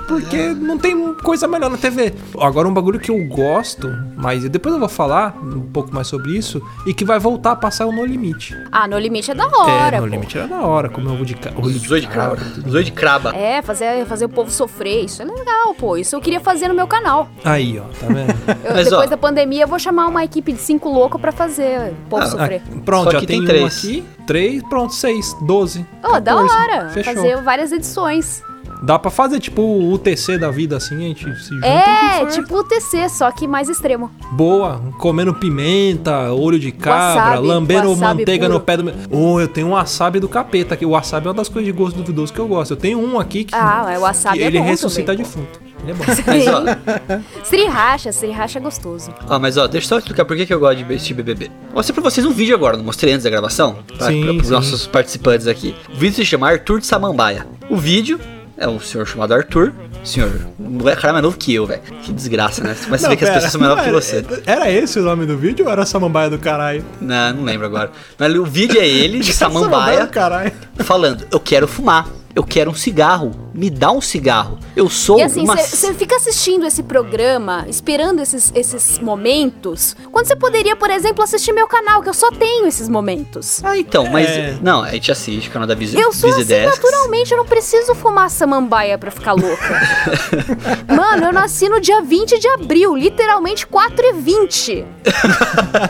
[0.06, 2.12] porque não tem coisa melhor na TV.
[2.40, 6.36] Agora um bagulho que eu gosto, mas depois eu vou falar um pouco mais sobre
[6.36, 8.56] isso e que vai voltar a passar o No Limite.
[8.70, 9.96] Ah, No Limite é da hora.
[9.96, 10.12] É, No pô.
[10.12, 12.36] Limite é da hora comer ovo de, ovo de de craba.
[12.68, 13.34] Zoio de craba.
[13.34, 15.04] É, fazer, fazer o povo sofrer.
[15.04, 15.96] Isso é legal, pô.
[15.96, 17.28] Isso eu queria fazer no meu canal.
[17.44, 18.32] Aí, ó, tá vendo?
[18.64, 21.32] Eu, Mas, depois ó, da pandemia, eu vou chamar uma equipe de cinco loucos pra
[21.32, 22.62] fazer o povo ah, sofrer.
[22.64, 23.62] Ah, pronto, Só já tem, tem três.
[23.62, 24.04] Um aqui.
[24.26, 25.86] Três, pronto, seis, doze.
[26.02, 26.88] Ô, oh, da hora.
[26.90, 27.14] Fechou.
[27.14, 28.42] Fazer várias edições.
[28.82, 32.56] Dá pra fazer tipo o UTC da vida assim, a gente se junta É, tipo
[32.56, 34.10] o UTC, só que mais extremo.
[34.32, 38.58] Boa, comendo pimenta, olho de cabra, wasabi, lambendo wasabi manteiga puro.
[38.58, 38.88] no pé do.
[39.10, 40.84] Ô, oh, eu tenho um wasabi do capeta aqui.
[40.84, 42.72] O wasabi é uma das coisas de gosto duvidoso que eu gosto.
[42.72, 43.54] Eu tenho um aqui que.
[43.54, 45.24] Ah, é o wasabi que é ele bom ressuscita também.
[45.24, 45.60] defunto.
[45.82, 46.04] Ele é bom.
[46.26, 49.14] Mas, ó, sriracha, sriracha é gostoso.
[49.28, 51.50] Ó, mas ó, deixa eu só explicar por que, que eu gosto de assistir BBB.
[51.66, 53.78] Vou mostrar pra vocês um vídeo agora, não mostrei antes da gravação?
[53.98, 54.52] Pra, sim, pra, pros sim.
[54.52, 55.74] nossos participantes aqui.
[55.92, 57.46] O vídeo se chama Arthur de Samambaia.
[57.68, 58.18] O vídeo
[58.62, 59.72] é um senhor chamado Arthur.
[60.04, 61.82] Senhor, o cara é mais novo que eu, velho.
[62.02, 62.76] Que desgraça, né?
[62.88, 64.24] Mas você vê que as pera, pessoas são mais novas que você.
[64.46, 66.84] Era esse o nome do vídeo ou era Samambaia do caralho?
[67.00, 67.90] Não, não lembro agora.
[68.16, 70.52] Mas o vídeo é ele, de samambaia, do caralho.
[70.78, 72.06] falando: Eu quero fumar.
[72.34, 73.30] Eu quero um cigarro.
[73.52, 74.58] Me dá um cigarro.
[74.74, 75.56] Eu sou E assim, uma.
[75.56, 81.52] você fica assistindo esse programa, esperando esses, esses momentos, quando você poderia, por exemplo, assistir
[81.52, 83.62] meu canal, que eu só tenho esses momentos.
[83.62, 84.28] Ah, então, mas.
[84.28, 84.56] É.
[84.62, 87.94] Não, a gente assiste o canal da Visi Eu sou assim naturalmente, eu não preciso
[87.94, 89.80] fumar samambaia pra ficar louca.
[90.88, 94.86] Mano, eu nasci no dia 20 de abril, literalmente 4 e 20.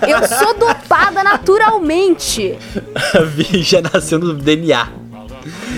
[0.08, 2.58] Eu sou dopada naturalmente.
[3.14, 5.01] A Vi já nasceu no DNA.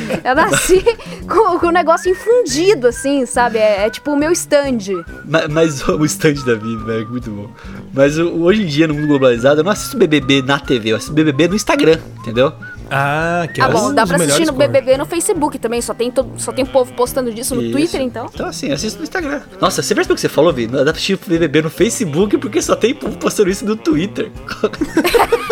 [0.25, 0.83] Eu nasci
[1.29, 3.59] com, com o negócio infundido, assim, sabe?
[3.59, 4.79] É, é tipo o meu stand.
[5.25, 7.51] Ma- Mas, o stand da vida, velho, muito bom.
[7.93, 10.97] Mas o- hoje em dia, no mundo globalizado, eu não assisto BBB na TV, eu
[10.97, 12.53] assisto BBB no Instagram, entendeu?
[12.91, 14.53] Ah, que Ah, é bom, dá pra assistir no.
[14.53, 17.73] BBB no Facebook também, só tem, todo, só tem povo postando disso no Isso.
[17.73, 18.29] Twitter, então.
[18.33, 19.41] Então, assim, assisto no Instagram.
[19.59, 20.67] Nossa, você percebeu o que você falou, Vi?
[20.67, 24.31] Dá pra assistir BBB no Facebook porque só tem povo postando isso no Twitter.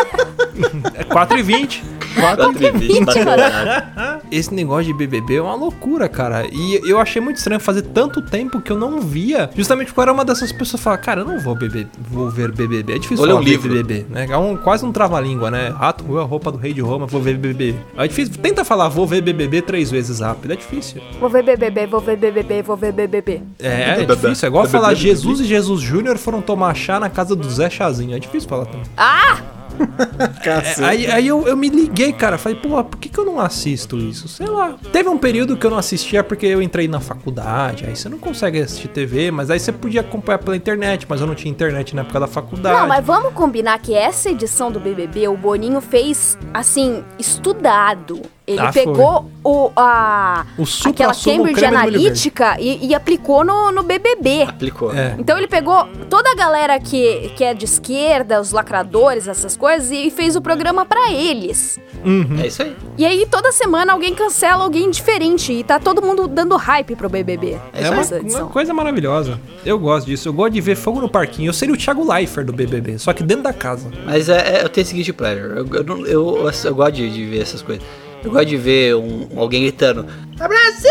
[0.94, 1.84] É 4 e 20.
[2.14, 4.20] 4 e 20, tá cara.
[4.30, 6.46] Esse negócio de BBB é uma loucura, cara.
[6.50, 9.50] E eu achei muito estranho fazer tanto tempo que eu não via.
[9.56, 12.30] Justamente porque eu era uma dessas pessoas que fala, cara, eu não vou, beber, vou
[12.30, 12.94] ver BBB.
[12.94, 13.68] É difícil ler falar um livro.
[13.68, 14.26] BBB, né?
[14.30, 15.68] É um, quase um trava-língua, né?
[15.68, 17.74] Rato, a roupa do rei de Roma, vou ver BBB.
[17.96, 18.34] É difícil.
[18.40, 20.52] Tenta falar, vou ver BBB três vezes rápido.
[20.52, 21.00] É difícil.
[21.18, 23.42] Vou ver BBB, vou ver BBB, vou ver BBB.
[23.58, 24.46] É, é difícil.
[24.46, 28.16] É igual falar Jesus e Jesus Júnior foram tomar chá na casa do Zé Chazinho.
[28.16, 28.86] É difícil falar também.
[28.96, 29.61] Ah!
[30.44, 32.36] É, aí aí eu, eu me liguei, cara.
[32.36, 34.28] Falei, pô, por que, que eu não assisto isso?
[34.28, 34.76] Sei lá.
[34.92, 37.84] Teve um período que eu não assistia porque eu entrei na faculdade.
[37.86, 41.26] Aí você não consegue assistir TV, mas aí você podia acompanhar pela internet, mas eu
[41.26, 42.78] não tinha internet na época da faculdade.
[42.78, 48.20] Não, mas vamos combinar que essa edição do BBB, o Boninho fez, assim, estudado.
[48.44, 48.82] Ele Ah, foi.
[48.84, 54.42] pegou o, a, O aquela Cambridge Analytica e, e aplicou no, no BBB.
[54.42, 54.92] Aplicou.
[54.92, 55.14] É.
[55.18, 59.90] Então ele pegou toda a galera que, que é de esquerda, os lacradores, essas coisas,
[59.92, 61.78] e fez o programa pra eles.
[62.04, 62.40] Uhum.
[62.42, 62.76] É isso aí.
[62.98, 67.08] E aí toda semana alguém cancela alguém diferente e tá todo mundo dando hype pro
[67.08, 67.58] BBB.
[67.72, 68.48] É uma, essa uma edição.
[68.48, 69.38] coisa maravilhosa.
[69.64, 70.28] Eu gosto disso.
[70.28, 71.48] Eu gosto de ver fogo no parquinho.
[71.50, 73.88] Eu seria o Thiago Leifert do BBB, só que dentro da casa.
[74.04, 75.58] Mas é, é- eu tenho o seguinte pleasure.
[75.58, 77.84] Eu, eu, não- eu, eu gosto de, de ver essas coisas.
[78.24, 80.06] Eu gosto de ver um, alguém gritando.
[80.36, 80.90] Brasil!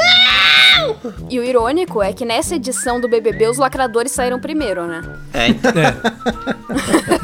[1.29, 5.01] E o irônico é que nessa edição do BBB os lacradores saíram primeiro, né?
[5.33, 5.71] É, então.
[5.71, 5.93] É.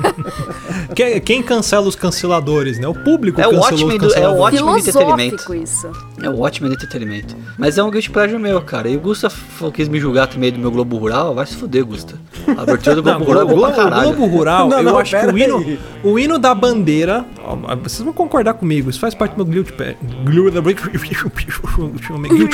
[0.96, 2.88] quem, quem cancela os canceladores, né?
[2.88, 4.62] O público É o os do- é o canceladores.
[4.62, 5.54] Ótimo entretenimento.
[5.56, 5.92] Isso.
[6.22, 7.36] É o ótimo entretenimento.
[7.58, 8.90] Mas é um guilty pleasure meu, cara.
[8.90, 9.32] E o Gusta
[9.74, 11.36] quis me julgar também do meu Globo Rural.
[11.36, 12.16] Vai se fuder, Gusta.
[12.58, 14.14] A abertura do Globo Não, Rural é Globo, pra caralho.
[14.14, 15.80] Globo Rural, Não, eu não, acho que o hino, aí.
[16.04, 17.26] o hino da bandeira.
[17.44, 19.98] ó, Vocês vão concordar comigo, isso faz parte do meu guilty pleasure.
[20.26, 20.62] Guilty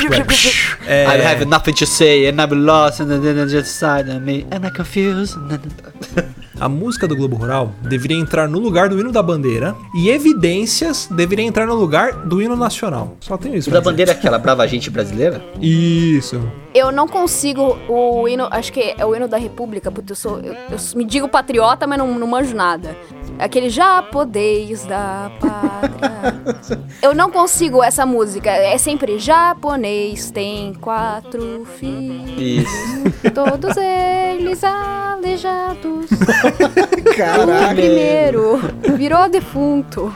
[0.08, 0.76] pleasure.
[0.82, 4.46] I É, have nothing to say and I'm lost and then just side of me.
[4.50, 5.36] Am I confused?
[6.58, 11.08] A música do Globo Rural deveria entrar no lugar do hino da bandeira e evidências
[11.10, 13.16] deveria entrar no lugar do hino nacional.
[13.20, 13.70] Só tem isso.
[13.70, 13.90] O da dizer.
[13.90, 15.42] bandeira é aquela brava gente brasileira?
[15.60, 16.40] Isso.
[16.74, 20.38] Eu não consigo o hino, acho que é o hino da República, porque eu sou.
[20.40, 22.96] Eu, eu me digo patriota, mas não, não manjo nada.
[23.38, 26.80] Aquele japoneis da pátria.
[27.02, 28.50] eu não consigo essa música.
[28.50, 33.30] É sempre japonês tem quatro filhos, Isso.
[33.34, 36.06] todos eles aleijados.
[37.04, 37.74] O Caraca.
[37.74, 38.58] primeiro
[38.96, 40.12] virou defunto.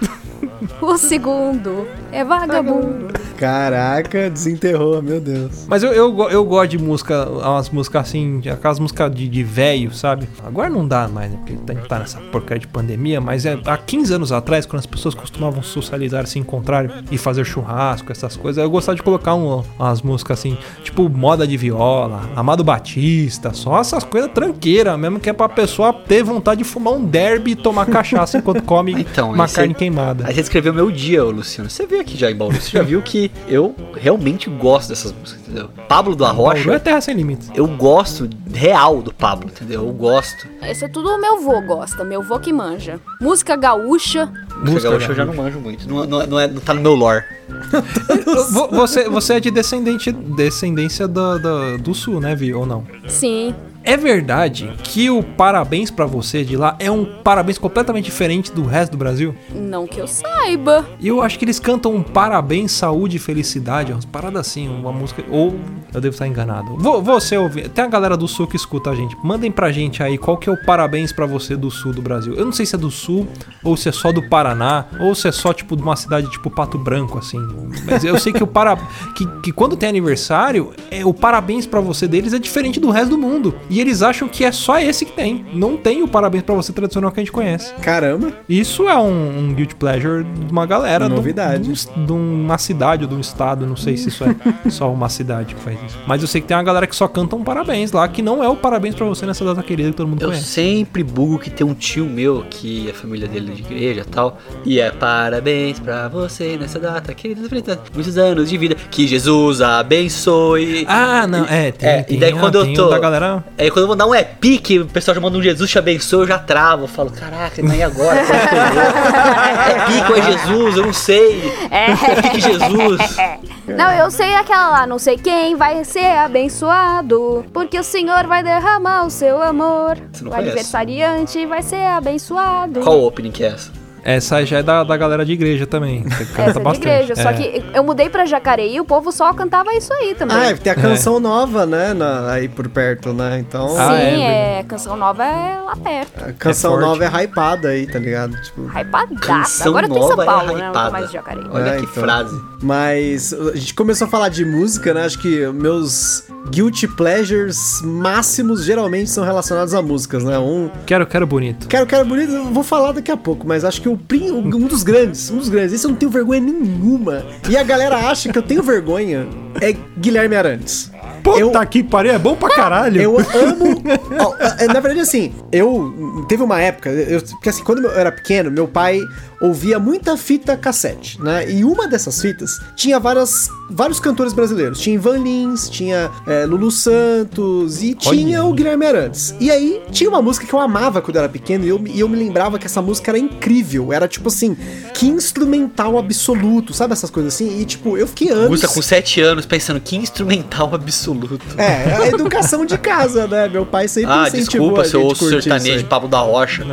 [0.81, 3.09] O segundo é vagabundo.
[3.37, 5.65] Caraca, desenterrou, meu Deus.
[5.69, 9.93] Mas eu, eu, eu gosto de música, umas músicas assim, aquelas músicas de, de velho,
[9.95, 10.29] sabe?
[10.45, 11.39] Agora não dá mais, né?
[11.47, 14.81] Porque a gente tá nessa porcaria de pandemia, mas é, há 15 anos atrás, quando
[14.81, 19.35] as pessoas costumavam socializar, se encontrar e fazer churrasco, essas coisas, eu gostava de colocar
[19.35, 25.21] um- umas músicas assim, tipo Moda de Viola, Amado Batista, só essas coisas tranqueiras, mesmo
[25.21, 28.93] que é pra pessoa ter vontade de fumar um derby e tomar cachaça enquanto come
[28.93, 30.25] Então, uma carne queimada.
[30.27, 31.69] Aí você escreveu meu dia, ô Luciano.
[31.71, 35.43] Você veio aqui já em Bauru, você já viu que eu realmente gosto dessas músicas,
[35.43, 35.69] entendeu?
[35.89, 37.51] Pablo do Bauru é terra sem limites.
[37.55, 39.87] eu gosto real do Pablo, entendeu?
[39.87, 40.47] Eu gosto.
[40.63, 42.99] Esse é tudo o meu vô gosta, meu vô que manja.
[43.21, 44.27] Música gaúcha.
[44.27, 45.89] Música Música gaúcha eu já não manjo muito.
[45.89, 47.23] Não, não, não, é, não tá no meu lore.
[48.53, 52.53] Vo- Você, você é de descendente, descendência do, do, do sul, né, Vi?
[52.53, 52.85] Ou não?
[53.07, 53.55] Sim.
[53.89, 58.63] É verdade que o parabéns pra você de lá é um parabéns completamente diferente do
[58.63, 59.35] resto do Brasil?
[59.51, 60.87] Não que eu saiba.
[61.01, 64.93] E eu acho que eles cantam um parabéns, saúde e felicidade, umas paradas assim, uma
[64.93, 65.25] música.
[65.31, 65.59] Ou
[65.95, 66.77] eu devo estar enganado.
[66.77, 67.71] Vou, você ouvir.
[67.71, 69.17] Tem a galera do sul que escuta a gente.
[69.25, 72.35] Mandem pra gente aí qual que é o parabéns pra você do sul do Brasil.
[72.35, 73.27] Eu não sei se é do sul,
[73.65, 76.51] ou se é só do Paraná, ou se é só tipo de uma cidade tipo
[76.51, 77.41] Pato Branco, assim.
[77.87, 78.77] Mas eu sei que o para.
[79.17, 83.09] que, que quando tem aniversário, é, o parabéns pra você deles é diferente do resto
[83.09, 83.55] do mundo.
[83.71, 85.45] E eles acham que é só esse que tem.
[85.53, 87.73] Não tem o parabéns pra você tradicional que a gente conhece.
[87.83, 88.33] Caramba.
[88.49, 91.09] Isso é um, um guilty pleasure de uma galera.
[91.09, 91.63] Novidade.
[91.63, 93.67] De, um- de uma cidade ou de um estado.
[93.67, 94.35] Não sei se isso é
[94.71, 95.99] só uma cidade que faz isso.
[96.07, 98.43] Mas eu sei que tem uma galera que só canta um parabéns lá, que não
[98.43, 100.45] é o parabéns pra você nessa data querida que todo mundo Eu conhece.
[100.47, 104.05] sempre bugo que tem um tio meu que a família dele é de igreja e
[104.05, 104.39] tal.
[104.65, 108.77] E é parabéns pra você nessa data, querida, felicidade, muitos anos de vida.
[108.91, 110.85] Que Jesus abençoe.
[110.89, 113.45] Ah, não, é, tem, É, tem, e daí ah, quando eu tô- da galera.
[113.69, 115.79] Aí quando eu vou dar um é pique, o pessoal já manda um Jesus te
[115.79, 116.85] abençoe, eu já travo.
[116.85, 118.19] Eu falo, caraca, mas e agora?
[118.19, 120.77] É pique ou é Jesus?
[120.79, 121.53] Eu não sei.
[121.71, 122.99] É pique Jesus.
[123.69, 128.43] Não, eu sei aquela lá, não sei quem vai ser abençoado, porque o Senhor vai
[128.43, 129.99] derramar o seu amor.
[129.99, 130.35] O conhece?
[130.35, 132.81] aniversariante vai ser abençoado.
[132.81, 133.71] Qual opening que é essa?
[134.09, 136.05] Essa já é da, da galera de igreja também.
[136.37, 137.33] Essa é de igreja, só É.
[137.35, 140.35] que eu mudei pra Jacareí e o povo só cantava isso aí também.
[140.37, 141.93] Ah, tem a canção nova, né?
[141.93, 143.39] na- aí por perto, né?
[143.39, 143.69] Então.
[143.69, 146.25] Sim, Ah, é, é, canção nova é lá perto.
[146.25, 148.41] A canção É nova é hypada aí, tá ligado?
[148.43, 148.67] Tipo.
[148.67, 149.69] Hypadaça.
[149.69, 150.71] Agora eu tô em São é Paulo, né?
[150.73, 151.45] Não mais de Jacareí.
[151.51, 152.03] Olha É, que então.
[152.03, 152.41] frase.
[152.63, 155.05] Mas a gente começou a falar de música, né?
[155.05, 160.39] Acho que meus guilty pleasures máximos geralmente são relacionados a músicas, né?
[160.39, 160.71] Um.
[160.87, 161.67] Quero, quero bonito.
[161.69, 164.83] Quero, quero bonito, eu vou falar daqui a pouco, mas acho que o um dos
[164.83, 167.25] grandes, um dos grandes, esse eu não tenho vergonha nenhuma.
[167.49, 169.27] E a galera acha que eu tenho vergonha,
[169.61, 170.91] é Guilherme Arantes.
[171.23, 173.01] Puta Eu- que pariu, é bom pra caralho.
[173.01, 173.83] Eu amo.
[174.21, 176.25] Ó, é, Na verdade, assim, eu.
[176.29, 176.91] Teve uma época.
[176.91, 179.01] Eu, porque assim, quando eu era pequeno, meu pai
[179.41, 181.51] ouvia muita fita cassete, né?
[181.51, 184.79] E uma dessas fitas tinha várias, vários cantores brasileiros.
[184.81, 188.49] Tinha Ivan Lins, tinha é, Lulu Santos e tinha Olha.
[188.49, 189.35] o Guilherme Arantes.
[189.41, 191.91] E aí tinha uma música que eu amava quando eu era pequeno e eu, me-
[191.93, 193.93] e eu me lembrava que essa música era incrível.
[193.93, 194.57] Era tipo assim,
[194.95, 197.61] que instrumental absoluto, sabe essas coisas assim?
[197.61, 198.49] E tipo, eu fiquei anos.
[198.51, 201.41] Música com 7 anos pensando que instrumental absoluto.
[201.57, 203.49] É, a educação de casa, né?
[203.49, 206.21] Meu pai sempre Ah, incentivou desculpa a se eu gente ouço sertanejo de Pablo da
[206.21, 206.65] Rocha.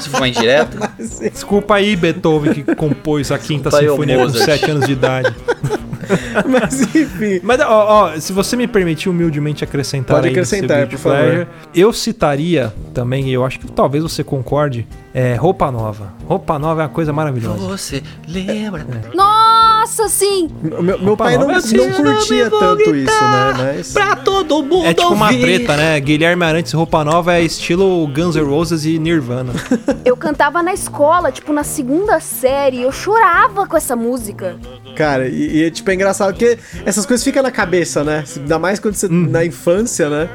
[0.00, 0.92] Se for uma indireta.
[1.32, 4.44] Desculpa aí, Beethoven, que compôs a quinta Desculpa aí, ô sinfonia com Mozart.
[4.60, 5.34] 7 anos de idade.
[6.48, 7.40] Mas enfim.
[7.42, 11.48] Mas, ó, ó, se você me permitir humildemente acrescentar Pode acrescentar, por favor.
[11.74, 16.12] eu citaria também, e eu acho que talvez você concorde, é, roupa nova.
[16.26, 17.58] Roupa nova é uma coisa maravilhosa.
[17.68, 18.86] Você lembra?
[19.14, 19.45] Nossa,
[19.86, 20.48] sim!
[20.62, 23.54] Meu, meu pai não, não, não curtia tanto isso, né?
[23.56, 23.92] Mas.
[23.92, 25.40] Pra todo mundo É tipo uma ouvir.
[25.40, 26.00] treta, né?
[26.00, 29.52] Guilherme Arantes roupa nova é estilo Guns N' Roses e Nirvana.
[30.04, 32.82] Eu cantava na escola, tipo, na segunda série.
[32.82, 34.56] Eu chorava com essa música.
[34.94, 38.24] Cara, e, e tipo, é engraçado porque essas coisas ficam na cabeça, né?
[38.36, 39.08] Ainda mais quando você.
[39.08, 40.28] na infância, né?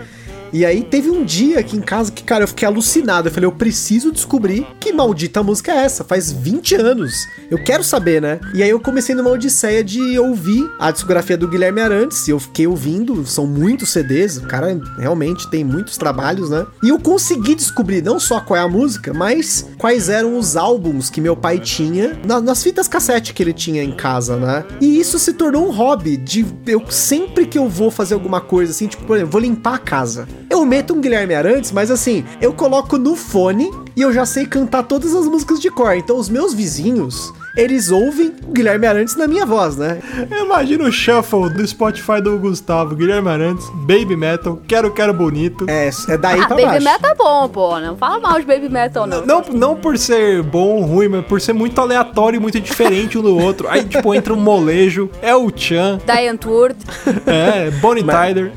[0.53, 3.27] E aí teve um dia aqui em casa que, cara, eu fiquei alucinado.
[3.29, 6.03] Eu falei, eu preciso descobrir que maldita música é essa.
[6.03, 7.13] Faz 20 anos.
[7.49, 8.39] Eu quero saber, né?
[8.53, 12.27] E aí eu comecei numa odisseia de ouvir a discografia do Guilherme Arantes.
[12.27, 14.37] E eu fiquei ouvindo, são muitos CDs.
[14.37, 16.65] O cara realmente tem muitos trabalhos, né?
[16.83, 21.09] E eu consegui descobrir não só qual é a música, mas quais eram os álbuns
[21.09, 24.65] que meu pai tinha na- nas fitas cassete que ele tinha em casa, né?
[24.81, 28.71] E isso se tornou um hobby de eu sempre que eu vou fazer alguma coisa
[28.71, 30.27] assim, tipo, por exemplo, vou limpar a casa.
[30.51, 34.45] Eu meto um Guilherme Arantes, mas assim, eu coloco no fone e eu já sei
[34.45, 35.95] cantar todas as músicas de cor.
[35.95, 39.99] Então os meus vizinhos, eles ouvem o Guilherme Arantes na minha voz, né?
[40.41, 45.65] Imagina o shuffle do Spotify do Gustavo, Guilherme Arantes, Baby Metal, Quero Quero Bonito.
[45.69, 46.85] É, é daí ah, pra Baby baixo.
[46.85, 47.79] Metal é bom, pô.
[47.79, 49.25] Não fala mal de Baby Metal, não.
[49.25, 53.17] Não, não por ser bom ou ruim, mas por ser muito aleatório e muito diferente
[53.17, 53.67] um do outro.
[53.67, 56.77] Aí, tipo, entra um molejo, é o Chan, Diane Ward.
[57.25, 58.51] é Bonnie Tyler.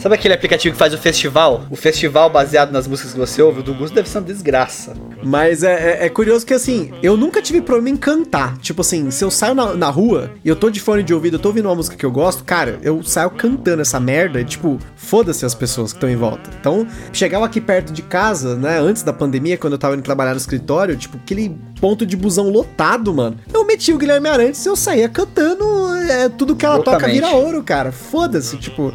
[0.00, 1.62] Sabe aquele aplicativo que faz o festival?
[1.70, 4.94] O festival baseado nas músicas que você ouve, o do Gusto deve ser uma desgraça.
[5.22, 8.21] Mas é, é- é curioso que assim, eu nunca tive problema em cantar.
[8.60, 11.36] Tipo assim, se eu saio na, na rua e eu tô de fone de ouvido,
[11.36, 14.44] eu tô ouvindo uma música que eu gosto, cara, eu saio cantando essa merda e,
[14.44, 16.50] tipo, foda-se as pessoas que estão em volta.
[16.60, 20.32] Então, chegava aqui perto de casa, né, antes da pandemia, quando eu tava indo trabalhar
[20.32, 23.36] no escritório, tipo, aquele ponto de busão lotado, mano.
[23.52, 25.64] Eu meti o Guilherme Arantes e eu saía cantando
[26.08, 27.92] é, tudo que ela toca vira ouro, cara.
[27.92, 28.92] Foda-se, tipo.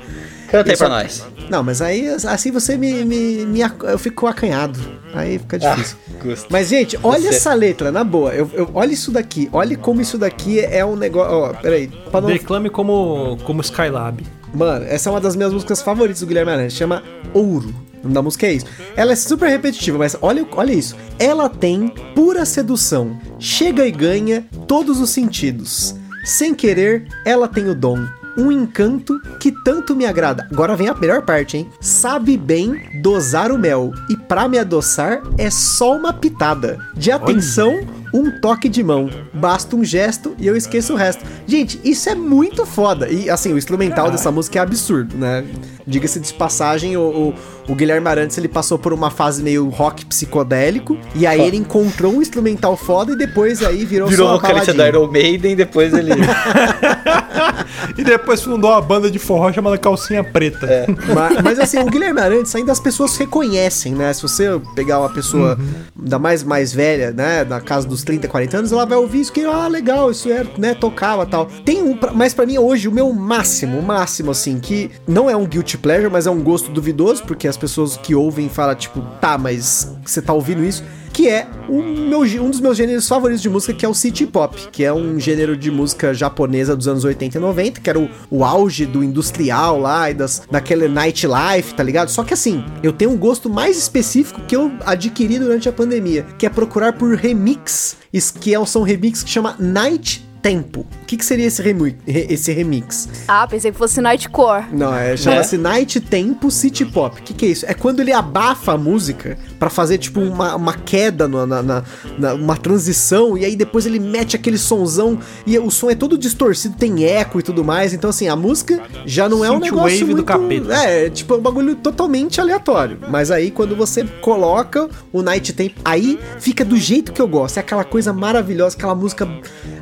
[0.50, 1.24] Canta aí pra nós.
[1.50, 4.80] Não, mas aí assim você me, me, me eu fico acanhado.
[5.14, 5.98] Aí fica difícil.
[6.22, 6.48] Gusto.
[6.50, 8.34] Mas, gente, olha Você- essa letra, na boa.
[8.34, 9.50] Eu, eu- olha isso daqui.
[9.52, 11.34] Olha como isso daqui é um negócio.
[11.34, 11.90] Ó, peraí.
[12.14, 12.22] Não...
[12.22, 14.26] Declame como, como Skylab.
[14.54, 17.74] Mano, essa é uma das minhas músicas favoritas do Guilherme Arantes, chama Ouro.
[18.00, 18.66] O nome da música é isso.
[18.96, 20.96] Ela é super repetitiva, mas olha, olha isso.
[21.20, 23.18] Ela tem pura sedução.
[23.40, 25.96] Chega e ganha todos os sentidos.
[26.24, 28.06] Sem querer, ela tem o dom.
[28.38, 30.48] Um encanto que tanto me agrada.
[30.52, 31.70] Agora vem a melhor parte, hein?
[31.82, 33.92] Sabe bem dosar o mel.
[34.10, 36.78] E pra me adoçar é só uma pitada.
[36.96, 37.80] De atenção,
[38.14, 39.10] um toque de mão.
[39.34, 41.24] Basta um gesto e eu esqueço o resto.
[41.46, 43.10] Gente, isso é muito foda.
[43.10, 45.44] E assim, o instrumental dessa música é absurdo, né?
[45.86, 47.34] Diga-se de passagem, o, o,
[47.72, 50.98] o Guilherme Arantes ele passou por uma fase meio rock psicodélico.
[51.16, 54.74] E aí ele encontrou um instrumental foda e depois aí virou, Virou só uma vocalista
[54.74, 54.88] da.
[54.88, 56.12] Iron Maiden, depois ele.
[57.98, 60.66] E depois fundou uma banda de forró chamada Calcinha Preta.
[60.66, 60.86] É.
[61.14, 64.14] mas, mas, assim, o Guilherme Arantes ainda as pessoas reconhecem, né?
[64.14, 65.58] Se você pegar uma pessoa
[65.96, 67.44] da mais, mais velha, né?
[67.44, 70.46] Da casa dos 30, 40 anos, ela vai ouvir isso que, ah, legal, isso é,
[70.58, 70.74] né?
[70.74, 71.48] Tocava tal.
[71.66, 75.36] Tem um, mas pra mim hoje, o meu máximo, o máximo, assim, que não é
[75.36, 79.02] um guilty pleasure, mas é um gosto duvidoso, porque as pessoas que ouvem falam, tipo,
[79.20, 80.84] tá, mas você tá ouvindo isso?
[81.14, 84.26] Que é o meu, um dos meus gêneros favoritos de música, que é o City
[84.26, 88.00] Pop, que é um gênero de música japonesa dos anos 80 e 90, que era
[88.00, 92.10] o, o auge do industrial lá e das, daquele nightlife, tá ligado?
[92.10, 96.26] Só que assim, eu tenho um gosto mais específico que eu adquiri durante a pandemia,
[96.38, 97.98] que é procurar por remix,
[98.40, 100.86] que é, são remix que chama Night Tempo.
[101.02, 103.08] O que, que seria esse, remi re- esse remix?
[103.28, 104.66] Ah, pensei que fosse Nightcore.
[104.72, 107.20] Não, é, chama-se Night Tempo City Pop.
[107.20, 107.66] O que, que é isso?
[107.68, 111.84] É quando ele abafa a música pra fazer, tipo, uma, uma queda, no- na, na-
[112.18, 116.18] na- uma transição, e aí depois ele mete aquele sonzão, e o som é todo
[116.18, 117.94] distorcido, tem eco e tudo mais.
[117.94, 120.24] Então, assim, a música já não é um negócio do muito...
[120.24, 120.74] capeta.
[120.74, 123.00] É, tipo, é um bagulho totalmente aleatório.
[123.10, 127.58] Mas aí, quando você coloca o Night Tempo, aí fica do jeito que eu gosto.
[127.58, 129.28] É aquela coisa maravilhosa, aquela música...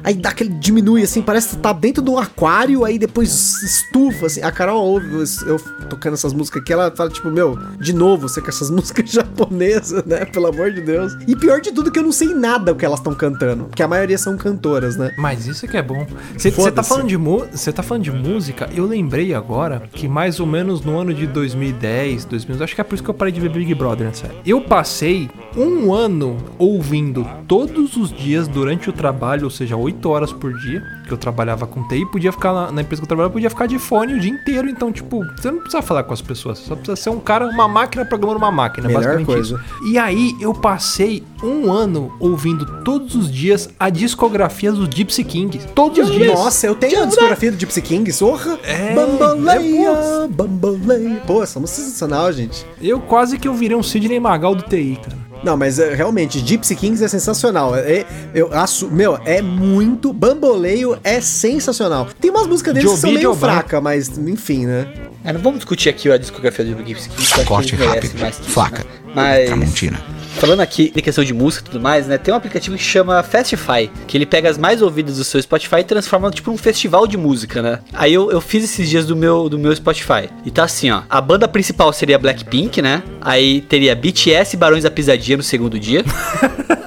[0.04, 0.55] Aí dá aquele...
[0.60, 4.42] diminui, assim, parece que tá dentro de um aquário, aí depois estufa, assim.
[4.42, 5.08] A Carol ouve
[5.46, 9.10] eu tocando essas músicas aqui, ela fala, tipo, meu, de novo, você com essas músicas
[9.10, 10.26] japonesas, né?
[10.26, 11.14] Pelo amor de Deus.
[11.28, 13.84] E pior de tudo que eu não sei nada o que elas estão cantando, porque
[13.84, 15.14] a maioria são cantoras, né?
[15.18, 16.06] Mas isso que é bom.
[16.38, 18.70] Você tá falando de você tá falando de música?
[18.74, 22.84] Eu lembrei agora que mais ou menos no ano de 2010, 2000, acho que é
[22.84, 24.14] por isso que eu parei de ver Big Brother, né.
[24.46, 30.34] Eu passei um ano ouvindo todos os dias durante o trabalho, ou seja, 8 horas
[30.34, 33.34] por dia, que eu trabalhava com TI, podia ficar na, na empresa que eu trabalhava,
[33.34, 36.22] podia ficar de fone o dia inteiro, então tipo, você não precisa falar com as
[36.22, 39.56] pessoas, você só precisa ser um cara, uma máquina programando uma máquina, Melhor basicamente coisa.
[39.56, 39.90] isso.
[39.92, 45.60] E aí eu passei um ano ouvindo todos os dias a discografia do Gypsy King.
[45.74, 46.34] Todos os dias.
[46.34, 48.58] Nossa, eu tenho a discografia do Gypsy King, zorra.
[48.64, 51.22] É, Bamboleia, bamboleia.
[51.28, 52.66] Pô, essa música é sensacional, gente.
[52.82, 55.26] Eu quase que eu virei um Sidney Magal do TI, cara.
[55.44, 57.76] Não, mas é, realmente, Gypsy Kings é sensacional.
[57.76, 58.50] É, é- eu
[58.92, 60.12] meu, é muito.
[60.12, 62.08] Bamboleio é sensacional.
[62.20, 63.48] Tem umas músicas deles que Joby são meio Joban.
[63.48, 64.88] fracas, mas enfim, né?
[65.24, 68.42] É, não vamos discutir aqui a discografia do Gibbs que Corte que rápido, mais que
[68.42, 68.90] isso, flaca, né?
[69.14, 69.48] Mas.
[69.48, 70.00] Tramontina.
[70.38, 72.18] Falando aqui de questão de música e tudo mais, né?
[72.18, 75.78] Tem um aplicativo que chama Festify, que ele pega as mais ouvidas do seu Spotify
[75.78, 77.80] e transforma tipo num festival de música, né?
[77.94, 80.30] Aí eu, eu fiz esses dias do meu, do meu Spotify.
[80.46, 81.04] E tá assim, ó.
[81.10, 83.02] A banda principal seria Blackpink, né?
[83.22, 86.04] Aí teria BTS e Barões da Pisadinha no segundo dia.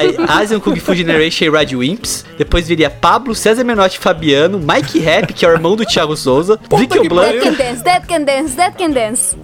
[0.00, 2.24] Aí Asian Kung Fu Generation e Radio Imps.
[2.38, 6.16] Depois viria Pablo, César Menotti e Fabiano, Mike Rap, que é o irmão do Thiago
[6.16, 7.40] Souza, Vicky Blanca.
[7.40, 9.36] That can dance, that can dance, that can dance.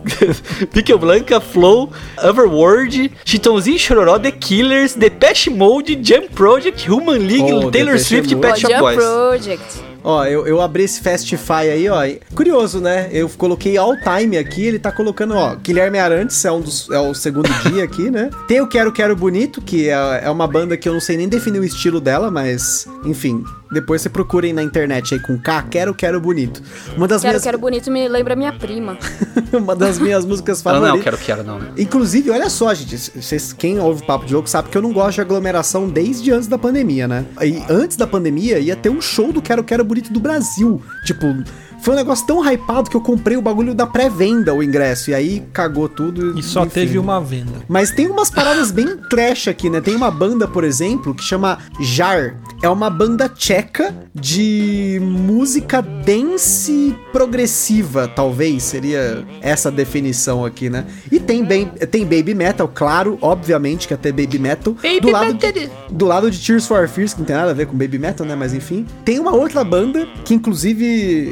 [0.99, 1.91] Blanca, Flow,
[2.23, 8.33] Overworld, Chitãozinho e Chororó, The Killers, Depeche Mode, Jump Project, Human League, Oh, Taylor Swift
[8.33, 8.37] e.
[8.37, 8.97] Pet Ó, Shop Jump Boys.
[8.97, 9.96] Project.
[10.07, 12.01] Ó, eu, eu abri esse Festify aí, ó.
[12.33, 13.09] Curioso, né?
[13.11, 16.89] Eu coloquei all time aqui, ele tá colocando, ó, Guilherme Arantes é um dos.
[16.91, 18.31] É o segundo dia aqui, né?
[18.47, 21.29] Tem o Quero Quero Bonito, que é, é uma banda que eu não sei nem
[21.29, 23.43] definir o estilo dela, mas, enfim.
[23.71, 26.63] Depois você procurem na internet aí com K, Quero Quero Bonito.
[26.97, 27.43] Uma das Quero, minhas.
[27.43, 28.97] quero bonito, me lembra minha prima.
[29.53, 30.95] uma das minhas músicas Não, favoritas.
[30.97, 31.59] não, quero, quero, não.
[31.59, 31.73] né?
[31.77, 35.17] Inclusive, olha só, gente, vocês, quem ouve Papo de Louco sabe que eu não gosto
[35.17, 37.25] de aglomeração desde antes da pandemia, né?
[37.43, 40.81] E antes da pandemia ia ter um show do Quero Quero Bonito do Brasil.
[41.05, 41.27] Tipo,
[41.87, 45.15] foi um negócio tão hypado que eu comprei o bagulho da pré-venda, o ingresso, e
[45.15, 46.37] aí cagou tudo.
[46.37, 46.71] E só enfim.
[46.71, 47.63] teve uma venda.
[47.69, 49.81] Mas tem umas paradas bem trash aqui, né?
[49.81, 52.35] Tem uma banda, por exemplo, que chama Jar.
[52.61, 60.87] É uma banda tcheca de música dance progressiva, talvez seria essa a definição aqui, né?
[61.13, 64.75] E tem, bem, tem baby metal, claro, obviamente que até baby metal.
[65.01, 67.67] do, lado de, do lado de Tears for Fears, que não tem nada a ver
[67.67, 68.35] com baby metal, né?
[68.35, 68.85] Mas enfim.
[69.05, 70.85] Tem uma outra banda que, inclusive,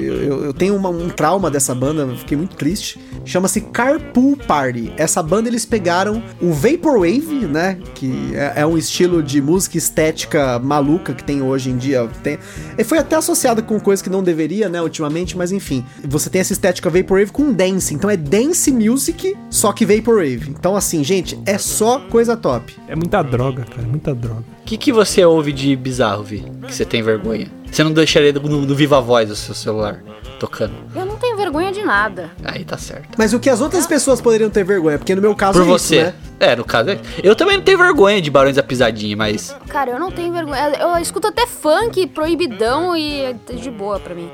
[0.05, 3.01] eu, Eu, tenho uma- um trauma dessa banda, fiquei muito triste.
[3.24, 4.92] Chama-se Carpool Party.
[4.97, 7.78] Essa banda eles pegaram o Vaporwave, né?
[7.95, 12.09] Que é, é um estilo de música estética maluca que tem hoje em dia.
[12.22, 12.38] Tem,
[12.76, 15.84] e foi até associado com coisa que não deveria, né, ultimamente, mas enfim.
[16.07, 17.95] Você tem essa estética Vaporwave com dance.
[17.95, 20.51] Então é dance music, só que Vaporwave.
[20.51, 22.74] Então, assim, gente, é só coisa top.
[22.88, 24.45] É muita droga, cara, muita droga.
[24.61, 26.45] O que, que você ouve de bizarro, Vi?
[26.66, 27.49] Que você tem vergonha?
[27.75, 30.01] Você não deixaria no, no Viva Voz o seu celular
[30.39, 30.75] tocando.
[30.95, 32.31] Eu não tenho vergonha de nada.
[32.45, 33.09] Aí tá certo.
[33.18, 35.75] Mas o que as outras pessoas poderiam ter vergonha, porque no meu caso Por é
[35.75, 36.05] isso, você.
[36.05, 36.14] né?
[36.39, 37.01] É, no caso é.
[37.20, 39.57] Eu também não tenho vergonha de Barões da Pisadinha, mas.
[39.68, 40.68] Cara, eu não tenho vergonha.
[40.79, 44.31] Eu escuto até funk proibidão e é de boa pra mim.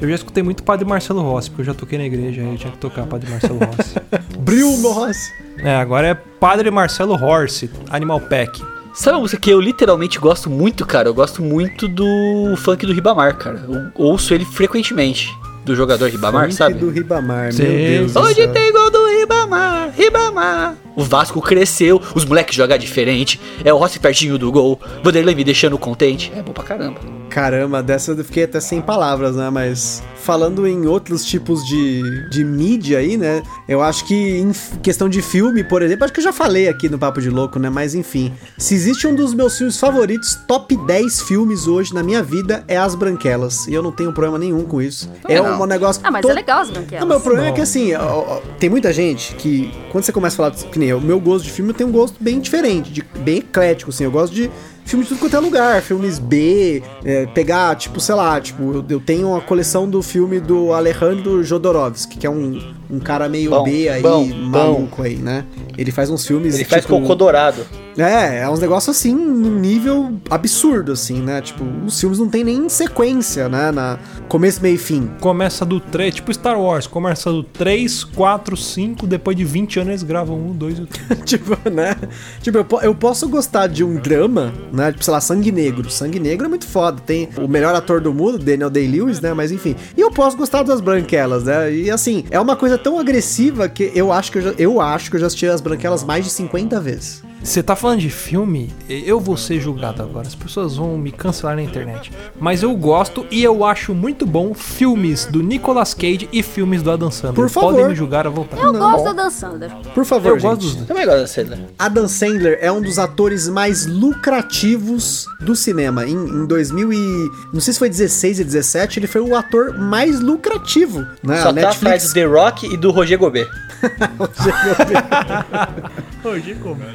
[0.00, 2.56] Eu já escutei muito Padre Marcelo Rossi, porque eu já toquei na igreja, aí eu
[2.56, 3.94] tinha que tocar Padre Marcelo Rossi.
[4.38, 5.32] Bril Morris.
[5.58, 8.73] é, agora é Padre Marcelo Horse, Animal Pack.
[8.94, 11.08] Sabe uma música que eu literalmente gosto muito, cara?
[11.08, 13.64] Eu gosto muito do funk do Ribamar, cara.
[13.68, 15.36] Eu ouço ele frequentemente.
[15.64, 16.74] Do jogador Ribamar, Funk sabe?
[16.74, 20.76] do Ribamar, Sei, meu Deus do Hoje tem gol do Ribamar, Ribamar.
[20.96, 23.40] O Vasco cresceu, os moleques jogam diferente.
[23.64, 24.80] É o Rossi pertinho do gol.
[25.02, 26.32] Vanderlei me deixando contente.
[26.36, 27.00] É bom pra caramba.
[27.28, 29.50] Caramba, dessa eu fiquei até sem palavras, né?
[29.50, 33.42] Mas falando em outros tipos de, de mídia aí, né?
[33.68, 34.52] Eu acho que em
[34.84, 37.58] questão de filme, por exemplo, acho que eu já falei aqui no Papo de Louco,
[37.58, 37.68] né?
[37.68, 42.22] Mas enfim, se existe um dos meus filmes favoritos, top 10 filmes hoje na minha
[42.22, 43.66] vida, é As Branquelas.
[43.66, 45.10] E eu não tenho problema nenhum com isso.
[45.28, 45.60] É não.
[45.60, 46.00] um negócio.
[46.04, 47.08] Ah, mas to- é legal as Não, branquelas.
[47.08, 47.56] meu problema é Bom.
[47.56, 48.00] que assim, ó,
[48.36, 51.44] ó, tem muita gente que, quando você começa a falar, que nem eu, meu gosto
[51.44, 54.50] de filme, eu tenho um gosto bem diferente, de- bem eclético, assim, eu gosto de
[54.86, 58.84] filmes de tudo quanto é lugar, filmes B, é, pegar, tipo, sei lá, tipo, eu,
[58.88, 63.50] eu tenho uma coleção do filme do Alejandro Jodorowsky, que é um, um cara meio
[63.50, 65.44] Bom, B aí, bom, maluco aí, né?
[65.76, 67.66] Ele faz uns filmes, Ele faz tipo, cocô dourado.
[67.96, 71.40] É, é uns negócios assim, num nível absurdo, assim, né?
[71.40, 73.70] Tipo, os filmes não tem nem sequência, né?
[73.70, 75.10] Na começo, meio e fim.
[75.20, 79.88] Começa do 3, tipo Star Wars, começa do 3, 4, 5, depois de 20 anos
[79.90, 81.20] eles gravam 1, 2 e o 3.
[81.24, 81.96] tipo, né?
[82.42, 84.90] Tipo, eu, eu posso gostar de um drama, né?
[84.90, 85.90] Tipo, sei lá, Sangue Negro.
[85.90, 87.00] Sangue Negro é muito foda.
[87.04, 89.32] Tem o melhor ator do mundo, Daniel Day-Lewis, né?
[89.32, 89.76] Mas enfim.
[89.96, 91.72] E eu posso gostar das branquelas, né?
[91.72, 95.10] E assim, é uma coisa tão agressiva que eu acho que eu, já, eu acho
[95.10, 97.22] que eu já assisti as branquelas mais de 50 vezes.
[97.44, 100.26] Você tá falando de filme, eu vou ser julgado agora.
[100.26, 102.10] As pessoas vão me cancelar na internet.
[102.40, 106.90] Mas eu gosto e eu acho muito bom filmes do Nicolas Cage e filmes do
[106.90, 107.34] Adam Sandler.
[107.34, 107.72] Por favor.
[107.72, 108.62] Podem me julgar à vontade.
[108.62, 109.70] Eu gosto da Dan Sander.
[109.94, 110.48] Por favor, Eu gente.
[110.48, 110.88] gosto dos dois.
[110.88, 111.60] Também gosto da cena.
[111.78, 116.06] Adam Sandler é um dos atores mais lucrativos do cinema.
[116.06, 117.30] Em, em 2000 e...
[117.52, 121.42] Não sei se foi 16 e 17, ele foi o ator mais lucrativo, né?
[121.42, 123.46] Só A tá atrás do The Rock e do Roger Gobet.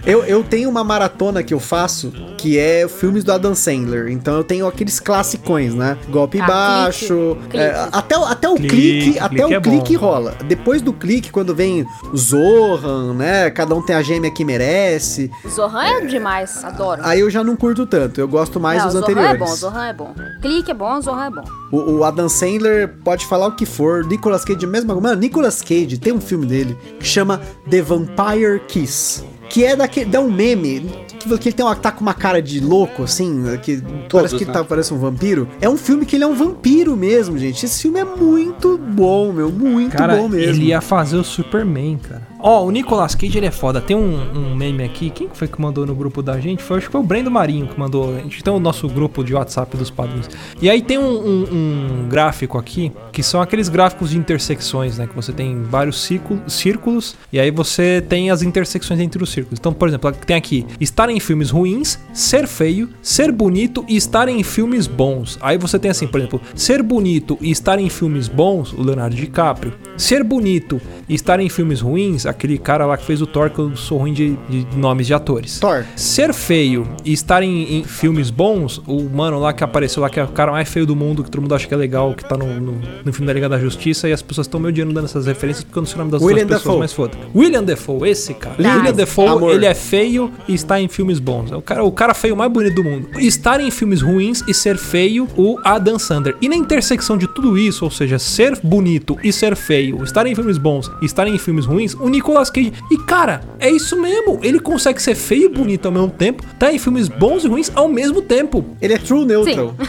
[0.06, 4.10] Eu, eu tenho uma maratona que eu faço que é filmes do Adam Sandler.
[4.10, 5.98] Então eu tenho aqueles classicões, né?
[6.10, 7.38] Golpe Ah, baixo.
[7.50, 7.58] clique.
[7.58, 7.90] é, Clique.
[7.92, 10.06] até, o- até o Clique, clique, até clique o é clique bom.
[10.06, 10.36] rola.
[10.48, 13.50] Depois do clique, quando vem o Zohan, né?
[13.52, 15.32] Cada um tem a gêmea que merece.
[15.48, 17.02] Zohan é demais, adoro.
[17.04, 18.20] Aí eu já não curto tanto.
[18.20, 19.36] Eu gosto mais não, dos Zohan anteriores.
[19.36, 20.14] é bom, Zohan é bom.
[20.42, 21.44] Clique é bom, Zohan é bom.
[21.72, 24.06] O, o Adam Sandler pode falar o que for.
[24.06, 25.10] Nicolas Cage, mesma coisa.
[25.10, 29.24] Mano, Nicolas Cage tem um filme dele que chama The Vampire Kiss.
[29.50, 30.10] Que é daquele.
[30.10, 30.90] dá um meme.
[31.20, 33.44] Que, que ele tem uma, tá com uma cara de louco, assim.
[33.62, 34.58] Que parece que ele né?
[34.58, 35.48] tá, parece um vampiro.
[35.60, 37.66] É um filme que ele é um vampiro mesmo, gente.
[37.66, 39.52] Esse filme é muito bom, meu.
[39.52, 40.54] Muito Cara, bom mesmo.
[40.54, 42.29] ele ia fazer o Superman, cara.
[42.42, 43.82] Ó, o Nicolas Cage, ele é foda.
[43.82, 45.10] Tem um, um meme aqui.
[45.10, 46.64] Quem foi que mandou no grupo da gente?
[46.64, 48.16] Foi, acho que foi o Brendo Marinho que mandou.
[48.16, 50.30] A gente tem o nosso grupo de WhatsApp dos padrinhos.
[50.62, 55.08] E aí tem um, um- um gráfico aqui, que são aqueles gráficos de intersecções, né?
[55.08, 59.60] Que você tem vários círculos, círculos, e aí você tem as intersecções entre os círculos.
[59.60, 64.30] Então, por exemplo, tem aqui, estar em filmes ruins, ser feio, ser bonito e estar
[64.30, 65.38] em filmes bons.
[65.42, 69.16] Aí você tem assim, por exemplo, ser bonito e estar em filmes bons, o Leonardo
[69.16, 69.74] DiCaprio.
[69.98, 73.60] Ser bonito e estar em filmes ruins, aquele cara lá que fez o Thor, que
[73.60, 75.60] eu sou ruim de, de nomes de atores.
[75.60, 75.84] Thor.
[75.96, 80.20] Ser feio e estar em, em filmes bons, o mano lá que apareceu lá, que
[80.20, 82.24] é o cara mais feio do mundo, que todo mundo acha que é legal, que
[82.24, 84.94] tá no, no, no filme da Liga da Justiça, e as pessoas estão meio dinheiro
[84.94, 86.80] dando essas referências porque eu não sei o nome das William pessoas, Dafoe.
[86.80, 87.18] mas foda.
[87.36, 88.56] William Defoe, esse cara.
[88.58, 88.78] Lindo.
[88.78, 89.52] William Defoe, Amor.
[89.54, 91.52] ele é feio e está em filmes bons.
[91.52, 93.10] É o cara, o cara feio mais bonito do mundo.
[93.20, 96.36] Estar em filmes ruins e ser feio, o Adam Sandler.
[96.42, 100.36] E na intersecção de tudo isso, ou seja, ser bonito e ser feio, estar em
[100.36, 102.74] filmes bons e estar em filmes ruins, o Nicolas Cage.
[102.92, 104.40] E cara, é isso mesmo.
[104.44, 107.72] Ele consegue ser feio e bonito ao mesmo tempo, tá em filmes bons e ruins
[107.74, 108.66] ao mesmo tempo.
[108.82, 109.74] Ele é true neutral.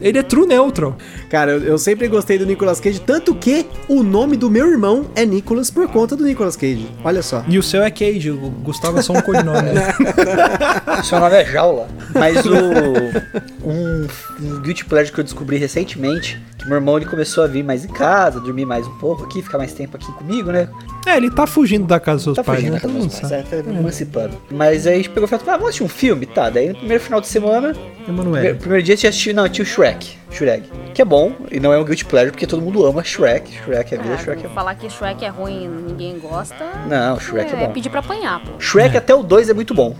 [0.00, 0.96] Ele é true neutral.
[1.28, 5.10] Cara, eu, eu sempre gostei do Nicolas Cage, tanto que o nome do meu irmão
[5.14, 6.88] é Nicolas por conta do Nicolas Cage.
[7.04, 7.44] Olha só.
[7.46, 9.72] E o seu é Cage, o Gustavo é só um codinome.
[9.72, 9.92] né?
[11.04, 11.86] Seu nome é Jaula.
[12.14, 13.59] Mas o.
[13.64, 14.06] um,
[14.40, 17.84] um guilty pleasure que eu descobri recentemente, que meu irmão ele começou a vir mais
[17.84, 20.68] em casa, dormir mais um pouco aqui, ficar mais tempo aqui comigo, né?
[21.06, 22.80] É, ele tá fugindo da casa dos seus Tá pais, fugindo né?
[22.80, 24.36] da casa dos pais, é, tá emancipando.
[24.50, 26.26] Mas aí a gente pegou e falou, ah, vamos assistir um filme?
[26.26, 27.72] Tá, daí no primeiro final de semana,
[28.04, 28.56] primeiro, Emanuel.
[28.56, 31.72] primeiro dia a gente assistiu, não, tinha o Shrek, Shrek, que é bom, e não
[31.72, 34.48] é um guilty pleasure, porque todo mundo ama Shrek, Shrek é vida, Ah, Shrek é
[34.48, 34.54] bom.
[34.54, 36.64] falar que Shrek é ruim e ninguém gosta.
[36.88, 37.72] Não, Shrek é é, bom.
[37.72, 38.60] pedir pra apanhar, pô.
[38.60, 39.96] Shrek até o 2 é muito bom.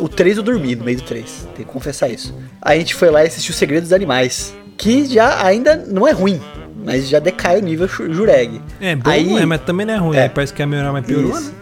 [0.00, 1.48] O 3 eu dormi no meio do 3.
[1.56, 2.34] Tem que confessar isso.
[2.60, 4.54] Aí a gente foi lá e assistiu Segredos dos Animais.
[4.78, 6.40] Que já ainda não é ruim.
[6.84, 8.60] Mas já decai o nível Jureg.
[8.80, 10.16] É bom, Aí- é, mas também não é ruim.
[10.16, 10.22] É.
[10.24, 11.50] Aí parece que é melhor, mas piorou, Isso.
[11.50, 11.54] né?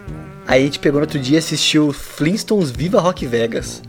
[0.47, 3.83] Aí a gente pegou no outro dia e assistiu Flintstones Viva Rock Vegas.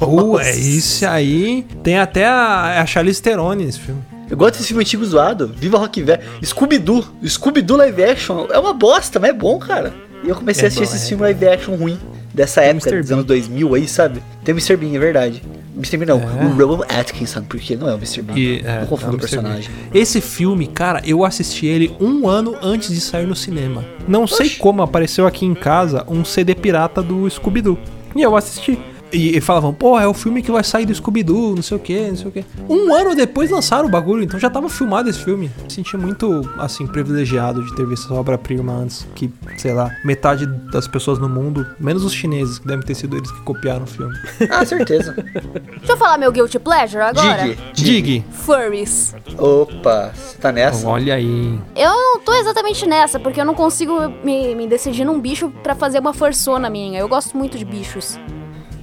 [0.00, 1.66] Uh, é isso aí.
[1.82, 4.00] Tem até a, a Charlize Theron nesse filme.
[4.30, 5.52] Eu gosto desse filme antigo zoado.
[5.56, 6.24] Viva Rock Vegas.
[6.42, 7.04] Scooby-Doo.
[7.26, 8.46] Scooby-Doo live action.
[8.50, 9.92] É uma bosta, mas é bom, cara.
[10.22, 11.08] E eu comecei É a assistir bom, esses é.
[11.08, 11.98] filmes live action ruim.
[12.32, 14.20] Dessa Tem época, dos anos 2000 aí, sabe?
[14.42, 14.76] Tem o Mr.
[14.76, 15.42] Bean, é verdade.
[15.76, 15.96] Mr.
[15.98, 16.44] Bean não, É.
[16.44, 18.22] o Rowan Atkinson, porque não é o Mr.
[18.22, 18.36] Bean.
[18.36, 19.70] E, é, não confundo é o personagem.
[19.92, 23.84] Esse filme, cara, eu assisti ele um ano antes de sair no cinema.
[24.08, 24.58] Não sei Oxi.
[24.58, 27.78] como apareceu aqui em casa um CD pirata do Scooby-Doo.
[28.16, 28.80] E eu assisti.
[29.14, 31.80] E, e falavam, pô, é o filme que vai sair do Scooby-Doo, não sei o
[31.80, 32.44] que, não sei o que.
[32.68, 35.50] Um ano depois lançaram o bagulho, então já tava filmado esse filme.
[35.62, 40.46] Me senti muito, assim, privilegiado de ter visto essa obra-prima antes que, sei lá, metade
[40.46, 43.86] das pessoas no mundo, menos os chineses, que devem ter sido eles que copiaram o
[43.86, 44.14] filme.
[44.54, 45.12] Ah, certeza.
[45.12, 47.42] Deixa eu falar meu guilty pleasure agora.
[47.44, 47.58] Dig.
[47.72, 48.24] Dig.
[48.30, 49.14] Furries.
[49.36, 50.86] Opa, você tá nessa?
[50.86, 51.58] Olha aí.
[51.74, 55.74] Eu não tô exatamente nessa, porque eu não consigo me, me decidir num bicho pra
[55.74, 57.00] fazer uma fursona minha.
[57.00, 58.18] Eu gosto muito de bichos.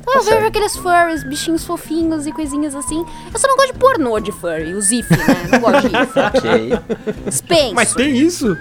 [0.02, 3.06] Então eu vejo aqueles furries, bichinhos fofinhos e coisinhas assim.
[3.34, 5.26] Eu só não gosto de pornô de furry, o Zif, né?
[5.52, 6.20] Não gosto de IF.
[6.20, 7.74] Ok.
[7.74, 8.58] Mas tem isso?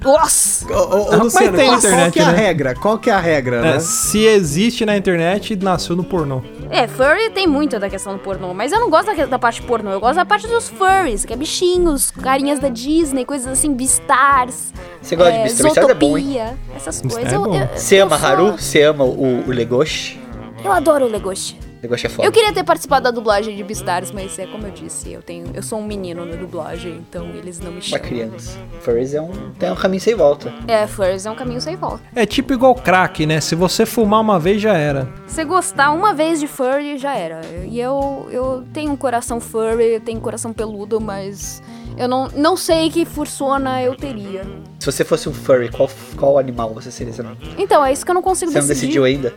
[0.00, 0.66] Nossa!
[0.72, 2.38] Ô, ô, ô, Mas Luciano, tem qual, internet, qual que é a né?
[2.38, 2.74] regra?
[2.74, 3.80] Qual que é a regra, É, né?
[3.80, 6.42] se existe na internet, nasceu no pornô.
[6.70, 9.60] É, furry tem muito da questão do pornô, mas eu não gosto da, da parte
[9.62, 13.72] pornô, eu gosto da parte dos furries, que é bichinhos, carinhas da Disney, coisas assim,
[13.74, 14.72] Beastars.
[15.02, 15.62] Você gosta de Beastars?
[15.74, 16.24] Beastars é bom, hein?
[16.24, 17.32] Zootopia, essas coisas.
[17.32, 17.54] é Eu- bom.
[17.56, 18.52] eu- Você eu ama sou- Haru?
[18.52, 20.17] Você ama o, o Legoshi?
[20.64, 21.56] Eu adoro o Legoshi.
[21.80, 22.26] Legoshi é foda.
[22.26, 25.46] Eu queria ter participado da dublagem de Beastars, mas é como eu disse, eu tenho,
[25.54, 28.04] eu sou um menino na dublagem, então eles não me chamam.
[28.04, 28.58] criança.
[28.80, 30.52] Furries é um, tem um caminho sem volta.
[30.66, 32.02] É, furries é um caminho sem volta.
[32.16, 33.40] É tipo igual crack, né?
[33.40, 35.08] Se você fumar uma vez, já era.
[35.28, 37.42] Se gostar uma vez de furry, já era.
[37.68, 41.62] E eu, eu tenho um coração furry, eu tenho um coração peludo, mas
[41.96, 44.42] eu não, não sei que fursona eu teria.
[44.80, 47.12] Se você fosse um furry, qual, qual animal você seria?
[47.12, 48.86] Você não, Então, é isso que eu não consigo você não decidir.
[48.88, 49.32] decidiu ainda?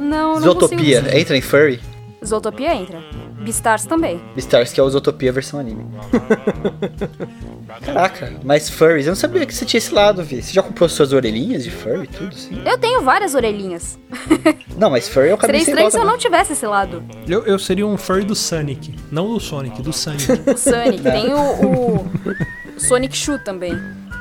[0.00, 1.80] Não, não Zootopia, consigo entra em furry?
[2.24, 3.02] Zootopia entra.
[3.40, 4.20] Beastars também.
[4.34, 5.86] Beastars, que é o Zootopia versão anime.
[7.82, 10.42] Caraca, mas furries, eu não sabia que você tinha esse lado, Vi.
[10.42, 12.60] Você já comprou suas orelhinhas de furry e tudo, assim?
[12.64, 13.98] Eu tenho várias orelhinhas.
[14.76, 17.02] Não, mas furry é o Seria estranho se eu não tivesse esse lado.
[17.28, 18.94] Eu, eu seria um furry do Sonic.
[19.10, 20.24] Não do Sonic, do Sonic.
[20.50, 21.02] O Sonic.
[21.02, 22.10] tem o, o
[22.78, 23.74] Sonic Shoe também.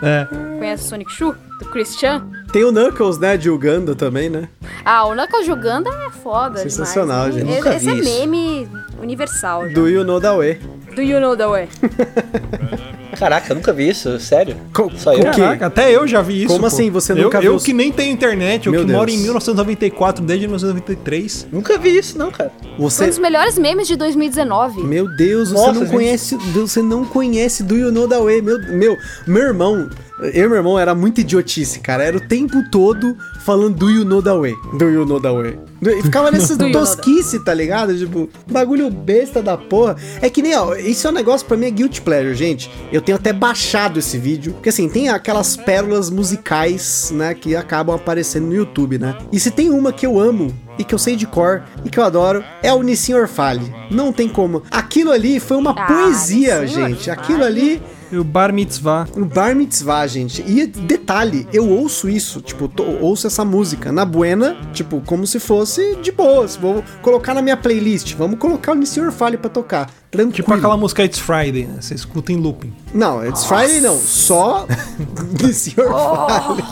[0.03, 0.25] é.
[0.57, 1.33] Conhece o Sonic Shoe?
[1.59, 2.25] Do Christian?
[2.51, 4.47] Tem o Knuckles, né, de Uganda também, né?
[4.85, 7.35] Ah, o Knuckles jogando é foda Sensacional, demais.
[7.35, 7.47] gente.
[7.49, 8.19] Esse- Nunca Esse é vi isso.
[8.19, 8.69] meme
[9.01, 9.67] universal.
[9.67, 9.73] já.
[9.73, 10.59] Do You Know The Way.
[10.95, 11.69] Do you know the way?
[13.17, 14.55] Caraca, eu nunca vi isso, sério.
[14.73, 15.23] Co- Só eu.
[15.23, 16.47] Caraca, até eu já vi isso.
[16.47, 16.65] Como pô.
[16.67, 16.89] assim?
[16.89, 19.17] Você eu, nunca eu, viu- que nem tenho internet, eu Meu que moro Deus.
[19.19, 21.47] em 1994, desde 1993.
[21.51, 22.51] Nunca vi isso, não, cara.
[22.61, 23.07] Foi um Você...
[23.07, 24.83] dos melhores memes de 2019.
[24.83, 25.91] Meu Deus, você Nossa, não gente.
[25.91, 28.41] conhece, você não conhece Do You Know The Way.
[28.41, 28.97] Meu, meu,
[29.27, 29.89] meu irmão,
[30.21, 32.03] eu e meu irmão era muito idiotice, cara.
[32.03, 34.55] Era o tempo todo falando Do You Know The Way.
[34.77, 35.59] Do You Know The Way.
[35.81, 37.97] E ficava nessas tosquice, tá ligado?
[37.97, 39.95] Tipo, bagulho besta da porra.
[40.21, 42.69] É que nem, ó, isso é um negócio pra mim é guilty pleasure, gente.
[42.91, 47.95] Eu tenho até baixado esse vídeo, porque assim, tem aquelas pérolas musicais, né, que acabam
[47.95, 49.15] aparecendo no YouTube, né?
[49.31, 51.99] E se tem uma que eu amo, e que eu sei de cor e que
[51.99, 53.73] eu adoro é o Nissin Orfale.
[53.91, 54.63] Não tem como.
[54.71, 57.09] Aquilo ali foi uma Ah, poesia, Nissin gente.
[57.09, 57.19] Orfale.
[57.19, 57.81] Aquilo ali
[58.11, 59.07] o Bar Mitzvah.
[59.15, 60.41] no Bar Mitzvah, gente.
[60.47, 65.39] E detalhe, eu ouço isso, tipo, tô- ouço essa música na buena, tipo, como se
[65.39, 66.55] fosse de boas.
[66.55, 68.13] Vou colocar na minha playlist.
[68.15, 69.89] Vamos colocar o Nissin Orfale pra tocar.
[70.11, 70.33] Tranquilo.
[70.33, 71.77] Tipo aquela música It's Friday, né?
[71.81, 72.73] Você escuta em looping.
[72.93, 73.95] Não, It's Friday não.
[73.97, 74.65] Só
[75.43, 76.63] Nissin Orfale.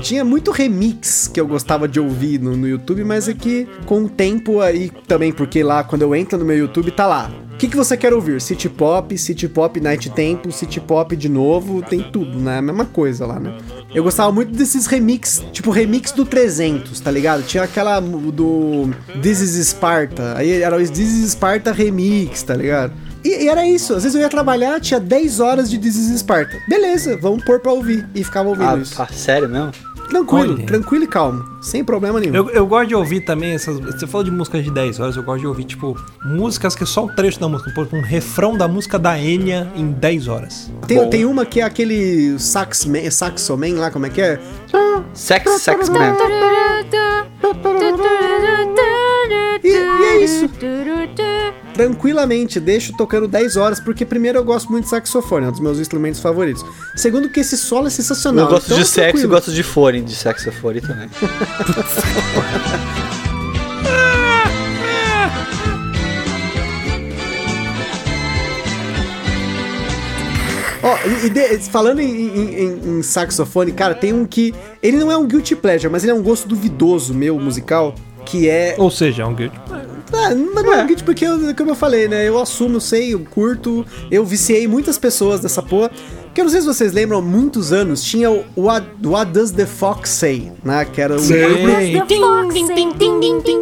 [0.00, 4.04] Tinha muito remix que eu gostava de ouvir no, no YouTube, mas é que com
[4.04, 7.30] o tempo aí também, porque lá quando eu entro no meu YouTube tá lá.
[7.58, 8.40] O que, que você quer ouvir?
[8.40, 12.58] City Pop, City Pop Night Tempo, City Pop de novo, tem tudo, né?
[12.58, 13.52] A mesma coisa lá, né?
[13.92, 17.42] Eu gostava muito desses remix, tipo remix do 300, tá ligado?
[17.42, 18.90] Tinha aquela do
[19.20, 22.92] This is Sparta, aí era o This is Sparta remix, tá ligado?
[23.24, 26.20] E, e era isso, às vezes eu ia trabalhar, tinha 10 horas de This is
[26.20, 26.56] Sparta.
[26.68, 28.06] Beleza, vamos pôr pra ouvir.
[28.14, 28.94] E ficava ouvindo Ah, isso.
[28.94, 29.72] pá, sério mesmo?
[30.08, 30.66] Tranquilo, Olha.
[30.66, 31.44] tranquilo e calmo.
[31.60, 32.34] Sem problema nenhum.
[32.34, 33.78] Eu, eu gosto de ouvir também essas.
[33.78, 36.86] Você falou de músicas de 10 horas, eu gosto de ouvir, tipo, músicas que é
[36.86, 40.28] só um trecho da música, por exemplo, um refrão da música da Enya em 10
[40.28, 40.72] horas.
[40.86, 44.40] Tem, tem uma que é aquele sax man, saxoman lá, como é que é?
[45.12, 46.14] Sex, sex man.
[49.62, 50.48] E, e é isso.
[51.78, 55.60] Tranquilamente, deixo tocando 10 horas, porque primeiro eu gosto muito de saxofone, é um dos
[55.60, 56.64] meus instrumentos favoritos.
[56.96, 58.46] Segundo que esse solo é sensacional.
[58.46, 61.08] Eu gosto então de é sexo e gosto de fone, de saxofone também.
[70.82, 74.54] Ó, e, e de- falando em- em- em saxofone, cara, tem um que.
[74.82, 77.94] Ele não é um guilty pleasure, mas ele é um gosto duvidoso meu musical.
[78.28, 78.74] Que é.
[78.78, 79.58] Ou seja, é um guilty.
[79.70, 82.28] Ah, mas não é um guilty porque, eu, como eu falei, né?
[82.28, 83.86] Eu assumo, eu sei, eu curto.
[84.10, 85.90] Eu viciei muitas pessoas dessa porra.
[86.38, 89.50] Que eu não sei se vocês lembram, há muitos anos tinha o What, What Does
[89.50, 90.84] the Fox Say, né?
[90.84, 91.18] Que era o.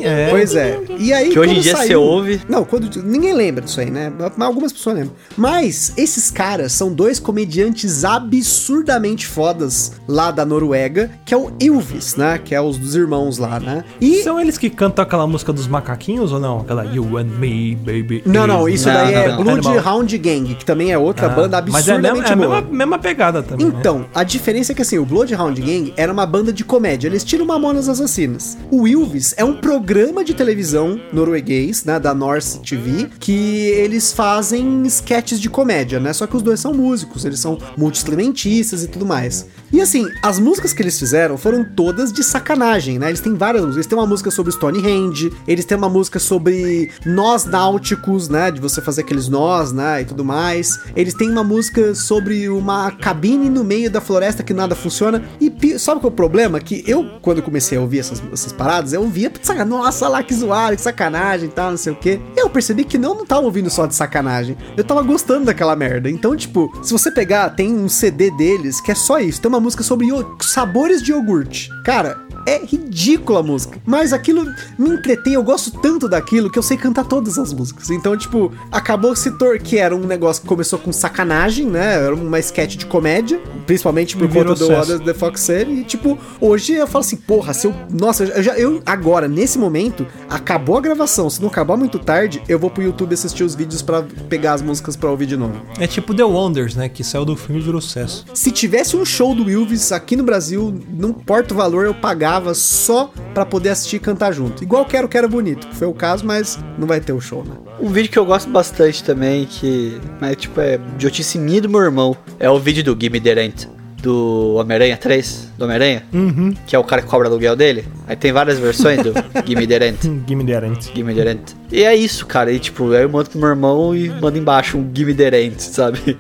[0.03, 0.29] É.
[0.29, 0.79] Pois é.
[0.99, 2.41] E aí, Que hoje em dia saiu- você ouve.
[2.47, 4.13] Não, quando ninguém lembra disso aí, né?
[4.37, 5.15] Mas Algumas pessoas lembram.
[5.39, 12.17] Mas esses caras são dois comediantes absurdamente fodas lá da Noruega, que é o Ilvis,
[12.17, 12.39] né?
[12.45, 13.85] Que é os dos irmãos lá, né?
[14.01, 16.61] E São eles que cantam aquela música dos macaquinhos ou não?
[16.61, 18.23] Aquela You and Me, Baby.
[18.27, 19.43] não, não, isso Não, daí não, é não.
[19.61, 22.37] Bloodhound Gang, que também é outra Ah, banda Mas é a mesma, absurdamente é a
[22.37, 22.49] boa.
[22.61, 23.67] mesma, mesma pegada também.
[23.67, 23.75] né?
[23.79, 27.25] Então, a diferença é que assim, o Bloodhound Gang era uma banda de comédia, eles
[27.25, 28.57] tiram Mamonas Assassinas.
[28.71, 34.83] O Ilvis é um programa de televisão norueguês, né, da Norse TV, que eles fazem
[34.87, 36.13] sketches de comédia, né?
[36.13, 39.47] Só que os dois são músicos, eles são multi-instrumentistas e tudo mais.
[39.73, 43.09] E assim, as músicas que eles fizeram foram todas de sacanagem, né?
[43.09, 43.77] Eles têm várias músicas.
[43.77, 48.51] Eles têm uma música sobre Stonehenge, eles têm uma música sobre nós náuticos, né?
[48.51, 50.03] De você fazer aqueles nós, né?
[50.03, 50.79] E tudo mais.
[50.95, 55.23] Eles têm uma música sobre uma cabine no meio da floresta que nada funciona.
[55.41, 56.61] E sabe qual é o problema?
[56.61, 60.35] Que eu, quando comecei a ouvir essas, essas paradas, eu ouvia, saca, nossa, lá que
[60.35, 62.21] zoado, que sacanagem e tal, não sei o quê.
[62.37, 64.57] Eu percebi que não, não tava ouvindo só de sacanagem.
[64.77, 66.11] Eu tava gostando daquela merda.
[66.11, 69.41] Então, tipo, se você pegar, tem um CD deles que é só isso.
[69.41, 70.07] Tem uma música sobre
[70.41, 71.69] sabores de iogurte.
[71.85, 73.81] Cara, é ridícula a música.
[73.85, 74.47] Mas aquilo
[74.79, 77.91] me entretém, eu gosto tanto daquilo que eu sei cantar todas as músicas.
[77.91, 82.05] Então, tipo, acabou se tor que era um negócio que começou com sacanagem, né?
[82.05, 85.81] Era uma sketch de comédia, principalmente por conta do Does the Fox Say.
[85.81, 87.75] E, tipo, hoje eu falo assim, porra, se eu.
[87.91, 88.57] Nossa, eu já.
[88.57, 91.29] Eu, agora, nesse momento, acabou a gravação.
[91.29, 94.63] Se não acabar muito tarde, eu vou pro YouTube assistir os vídeos pra pegar as
[94.63, 95.61] músicas pra ouvir de novo.
[95.81, 96.89] É tipo The Wonders, né?
[96.89, 98.25] Que saiu do filme e virou sucesso.
[98.33, 102.36] Se tivesse um show do Wilvis aqui no Brasil, não importa o valor, eu pagava
[102.55, 104.63] só pra poder assistir e cantar junto.
[104.63, 107.55] Igual Quero Quero Bonito, que foi o caso, mas não vai ter o show, né?
[107.81, 111.81] Um vídeo que eu gosto bastante também, que mas, tipo, é idiotice minha do meu
[111.81, 113.65] irmão, é o vídeo do Gimme the Rent,
[114.03, 116.55] do Homem-Aranha 3, do Homem-Aranha, Uhum.
[116.67, 117.85] que é o cara que cobra aluguel dele.
[118.07, 119.13] Aí tem várias versões do
[119.45, 120.03] Gimme the Rent.
[120.27, 120.95] Gimme the Rent.
[120.95, 121.41] Gimme the Rent.
[121.73, 122.53] E é isso, cara.
[122.53, 125.59] E tipo, aí eu mando pro meu irmão e mando embaixo um Gimme the Rent,
[125.59, 126.17] sabe?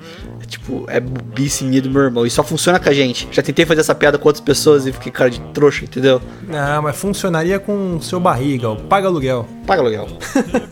[0.47, 2.25] É, tipo, é bubice minha do meu irmão.
[2.27, 3.29] E só funciona com a gente.
[3.33, 6.21] Já tentei fazer essa piada com outras pessoas e fiquei cara de trouxa, entendeu?
[6.49, 9.47] Não, mas funcionaria com o seu barriga, o paga aluguel.
[9.67, 10.07] Paga aluguel.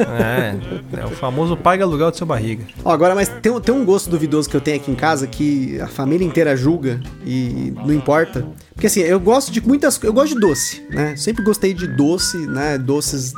[0.01, 0.55] É,
[1.01, 2.65] é o famoso paga aluguel do seu barriga.
[2.85, 5.27] Ó, agora, mas tem, um- tem um gosto duvidoso que eu tenho aqui em casa
[5.27, 8.47] que a família inteira julga e não importa.
[8.75, 11.15] Porque assim, eu gosto de muitas Eu gosto de doce, né?
[11.17, 12.77] Sempre gostei de doce, né?
[12.77, 13.33] Doces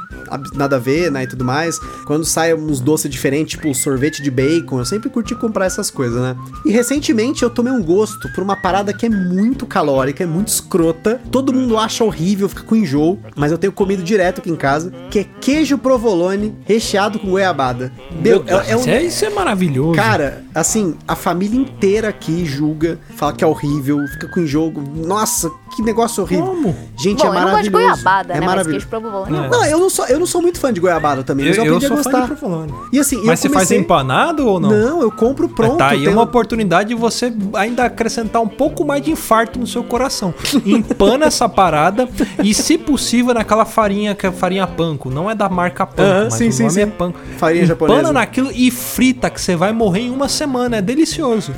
[0.55, 1.25] nada a ver, né?
[1.25, 1.79] E tudo mais.
[2.07, 6.21] Quando sai uns doces diferentes, tipo sorvete de bacon, eu sempre curti comprar essas coisas,
[6.21, 6.26] né?
[6.65, 10.49] E recentemente eu tomei um gosto por uma parada que é muito calórica, é muito
[10.49, 11.21] escrota.
[11.31, 13.19] Todo mundo acha horrível, fica com enjoo.
[13.37, 17.93] Mas eu tenho comido direto aqui em casa, que é queijo provolone recheado com goiabada.
[18.21, 19.95] Meu, é, é um, Isso, é, isso é maravilhoso.
[19.95, 24.83] Cara, assim, a família inteira aqui julga, fala que é horrível, fica com jogo.
[24.97, 26.47] Nossa, que negócio horrível.
[26.47, 26.75] Como?
[26.97, 28.03] Gente, Bom, é eu não gosto de maravilhoso.
[28.03, 28.41] goiabada, é né?
[28.41, 28.87] Mas maravilhoso.
[28.87, 29.37] queijo provolone.
[29.47, 29.49] É.
[29.51, 31.65] Não, eu não, sou, eu não sou muito fã de goiabada também, eu, mas eu,
[31.65, 32.21] eu aprendi sou a fã gostar.
[32.35, 32.73] de provolone.
[32.93, 33.79] E assim, Mas eu você faz comecei...
[33.79, 34.71] empanado ou não?
[34.71, 35.77] Não, eu compro pronto.
[35.77, 39.59] tá aí tem uma um- oportunidade de você ainda acrescentar um pouco mais de infarto
[39.59, 40.33] no seu coração.
[40.65, 42.09] Empana essa parada
[42.43, 45.11] e, se possível, naquela farinha que é farinha panko.
[45.11, 46.81] Não é da marca panko, Aham, mas sim, o sim, nome sim.
[46.81, 47.19] é panko.
[47.39, 48.13] Farinha Empana japonesa.
[48.13, 50.77] naquilo e frita, que você vai morrer em uma semana.
[50.79, 51.53] É delicioso.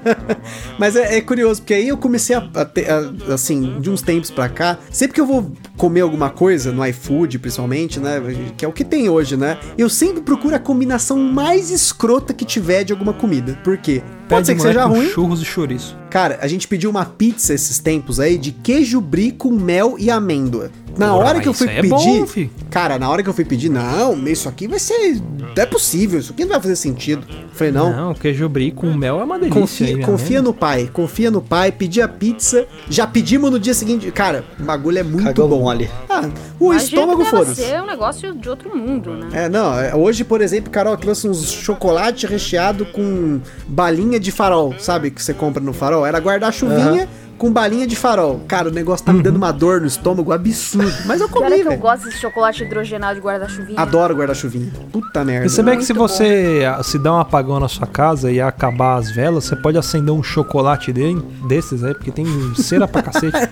[0.78, 4.02] Mas é, é curioso, porque aí eu comecei a, a ter, a- assim, de uns
[4.02, 8.20] tempos pra cá, sempre que eu vou comer alguma coisa, no iFood principalmente, né,
[8.56, 12.44] que é o que tem hoje, né, eu sempre procuro a combinação mais escrota que
[12.44, 13.58] tiver de alguma comida.
[13.62, 14.02] Por quê?
[14.28, 15.08] Pode ser que seja ruim.
[15.08, 15.96] churros e chouriço.
[16.10, 20.10] Cara, a gente pediu uma pizza esses tempos aí de queijo brie com mel e
[20.10, 20.70] amêndoa.
[20.96, 21.90] Na Porra, hora que eu mas fui é pedir.
[21.90, 22.26] bom,
[22.70, 25.20] cara, na hora que eu fui pedir, não, isso aqui vai ser.
[25.38, 27.22] Não é possível, isso aqui não vai fazer sentido.
[27.28, 27.94] Eu falei, não.
[27.94, 29.60] Não, queijo brie com mel é uma delícia.
[29.60, 33.60] Confia, aí, minha confia no pai, confia no pai, pedi a pizza, já pedimos no
[33.60, 34.10] dia seguinte.
[34.10, 35.60] Cara, o bagulho é muito Cagou bom.
[35.64, 35.90] mole.
[36.08, 37.56] Ah, o Imagino estômago foda-se.
[37.60, 39.44] ser um negócio de outro mundo, né?
[39.44, 44.74] É, não, é, hoje, por exemplo, Carol trouxe uns chocolate recheado com balinha de farol,
[44.78, 45.10] sabe?
[45.10, 46.04] Que você compra no farol.
[46.06, 47.08] Era guardar-chuvinha
[47.38, 48.40] com balinha de farol.
[48.48, 50.90] Cara, o negócio tá me dando uma dor no estômago absurdo.
[51.04, 51.78] Mas eu é comi, que eu velho.
[51.80, 53.78] gosto desse chocolate hidrogenado de guarda-chuvinha.
[53.78, 54.72] Adoro guarda-chuvinha.
[54.90, 55.46] Puta merda.
[55.46, 59.10] Você bem que se você se dá um apagão na sua casa e acabar as
[59.10, 61.14] velas, você pode acender um chocolate de-
[61.46, 63.36] desses aí, porque tem cera pra cacete.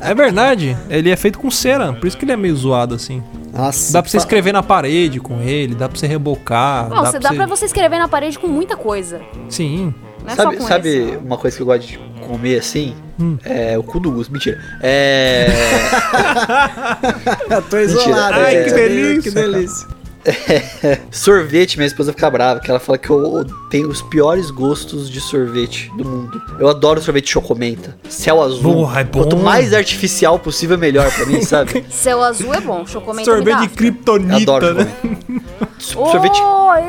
[0.00, 0.14] É.
[0.14, 3.22] verdade, ele é feito com cera, por isso que ele é meio zoado assim.
[3.58, 6.88] Nossa, Dá pra você escrever na parede com ele, dá pra você rebocar.
[6.88, 9.20] Não, dá, você dá pra você escrever na parede com muita coisa.
[9.48, 9.92] Sim.
[10.24, 11.16] Não é sabe só com sabe esse.
[11.16, 12.94] uma coisa que eu gosto de comer assim?
[13.18, 13.36] Hum.
[13.44, 14.28] É o cu do Gus.
[14.28, 14.60] Mentira.
[14.80, 15.48] É.
[17.68, 18.34] Tô isolado.
[18.34, 18.64] Ai, gente.
[18.68, 19.88] que delícia, Que delícia.
[21.10, 25.20] sorvete, minha esposa fica brava, que ela fala que eu tenho os piores gostos de
[25.20, 26.40] sorvete do mundo.
[26.58, 27.96] Eu adoro sorvete de chocomenta.
[28.08, 28.74] Céu azul.
[28.74, 29.20] Porra, é bom.
[29.22, 31.84] Quanto mais artificial possível, melhor pra mim, sabe?
[31.88, 34.96] Céu azul é bom, chocomenta Sorvete de kryptonita, adoro né?
[35.96, 36.40] Oh, Sorvete,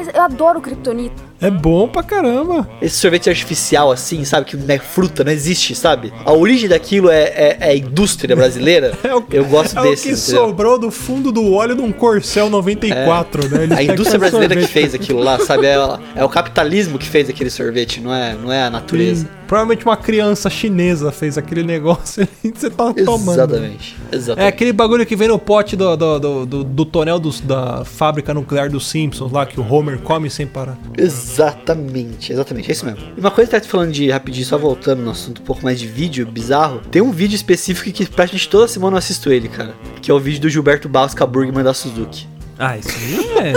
[0.02, 1.29] esse- eu adoro kryptonita.
[1.42, 2.68] É bom pra caramba.
[2.82, 4.46] esse sorvete artificial, assim, sabe?
[4.46, 6.12] Que não é fruta, não existe, sabe?
[6.26, 8.98] A origem daquilo é, é, é a indústria brasileira.
[9.10, 10.08] É o, eu gosto é desse.
[10.08, 13.64] o que sobrou do fundo do óleo de um Corcel 94, né?
[13.64, 14.74] Eles A indústria brasileira que sorvete.
[14.74, 15.66] fez aquilo lá, sabe?
[15.66, 15.76] É,
[16.16, 19.24] é o capitalismo que fez aquele sorvete, não é, não é a natureza.
[19.24, 19.39] Sim.
[19.50, 23.32] Provavelmente uma criança chinesa fez aquele negócio e você tá tomando.
[23.32, 23.98] Exatamente.
[24.12, 24.48] É Exatamente.
[24.54, 28.32] aquele bagulho que vem no pote do, do, do, do- do tonel dos- da fábrica
[28.32, 30.78] nuclear dos Simpsons lá, que o Homer come sem parar.
[30.96, 33.00] Exatamente, exatamente, é isso mesmo.
[33.18, 35.80] E uma coisa que tá falando de rapidinho, só voltando no assunto um pouco mais
[35.80, 39.74] de vídeo bizarro, tem um vídeo específico que praticamente toda semana eu assisto ele, cara.
[40.02, 42.28] Que é o vídeo do Gilberto Barros com a Burgman da Suzuki.
[42.58, 43.54] Ah, isso aí é.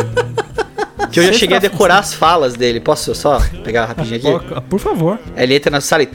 [1.13, 2.81] Que eu já cheguei a decorar as falas dele.
[2.81, 4.49] Posso só pegar rapidinho aqui?
[4.49, 5.19] Por- Por favor.
[5.37, 6.09] Ele entra na sala e.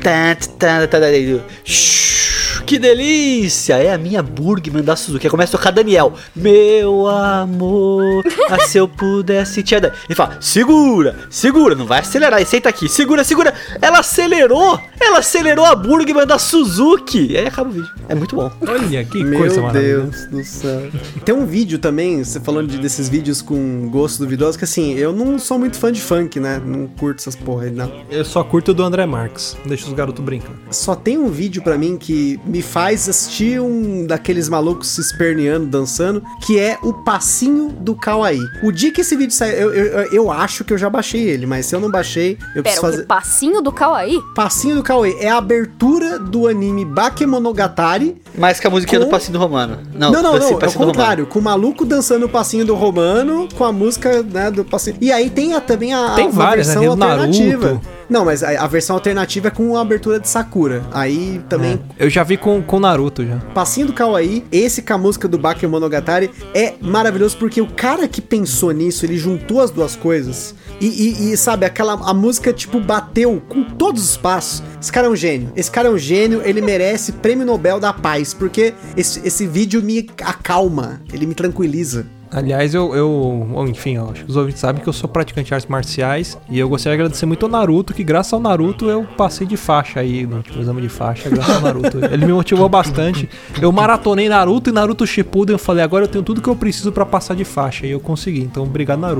[2.67, 3.75] Que delícia!
[3.77, 5.25] É a minha Burgman da Suzuki.
[5.25, 6.13] Aí começa a tocar Daniel.
[6.35, 9.93] Meu amor, ah, se eu pudesse te andar.
[10.05, 12.41] Ele fala: segura, segura, não vai acelerar.
[12.41, 13.53] E senta aqui, segura, segura.
[13.81, 14.77] Ela acelerou!
[14.99, 17.27] Ela acelerou a Burgman da Suzuki.
[17.31, 17.89] E aí acaba o vídeo.
[18.09, 18.51] É muito bom.
[18.67, 20.01] Olha que Meu coisa maravilhosa.
[20.11, 20.91] Deus do céu.
[21.23, 25.13] Tem um vídeo também, você falando de- desses vídeos com gosto duvidoso, que assim, eu
[25.13, 26.61] não sou muito fã de funk, né?
[26.65, 27.89] Não curto essas porra aí, não.
[28.11, 29.55] Eu só curto o do André Marques.
[29.65, 30.51] Deixa os garotos brincar.
[30.69, 35.65] Só tem um vídeo pra mim que me faz assistir um daqueles malucos se esperneando,
[35.67, 38.41] dançando, que é o passinho do Kawaii.
[38.63, 41.45] O dia que esse vídeo sai, eu, eu, eu acho que eu já baixei ele,
[41.45, 43.05] mas se eu não baixei, eu Pera, preciso fazer.
[43.05, 44.19] Passinho do Kawaii?
[44.35, 48.15] Passinho do Kawaii é a abertura do anime Bakemonogatari.
[48.37, 49.79] Mais que a musiquinha Com- do Passinho do Romano.
[49.93, 51.25] Não, Não, não, Passinho- não, é o contrário.
[51.27, 54.97] Com o maluco dançando o passinho do romano, com a música, né, do passinho.
[55.01, 56.73] E aí tem a- também a, Tem uma várias, né?
[56.75, 57.65] versão Tem o alternativa.
[57.67, 57.87] Naruto.
[58.09, 60.81] Não, mas a, a versão alternativa é com a abertura de Sakura.
[60.93, 62.05] Aí também É.
[62.05, 63.37] Eu já vi com com o Naruto já.
[63.53, 68.21] Passinho do Kawaii, esse com a música do Bakemonogatari é maravilhoso porque o cara que
[68.21, 70.55] pensou nisso, ele juntou as duas coisas.
[70.79, 74.63] E, e- e, sabe, aquela a música tipo bateu com todos os passos.
[74.81, 75.51] Esse cara é um gênio.
[75.55, 79.81] Esse cara é um gênio, ele merece prêmio Nobel da Paz, porque esse, esse vídeo
[79.81, 82.05] me acalma, ele me tranquiliza.
[82.31, 85.53] Aliás, eu, eu enfim, eu acho que os ouvintes sabem que eu sou praticante de
[85.53, 89.05] artes marciais e eu gostaria de agradecer muito ao Naruto, que graças ao Naruto eu
[89.17, 91.99] passei de faixa aí, no tipo, exame de faixa, graças ao Naruto.
[92.11, 93.29] Ele me motivou bastante.
[93.61, 96.91] Eu maratonei Naruto e Naruto Shippuden, eu falei, agora eu tenho tudo que eu preciso
[96.91, 98.41] pra passar de faixa e eu consegui.
[98.41, 99.19] Então, obrigado Naruto.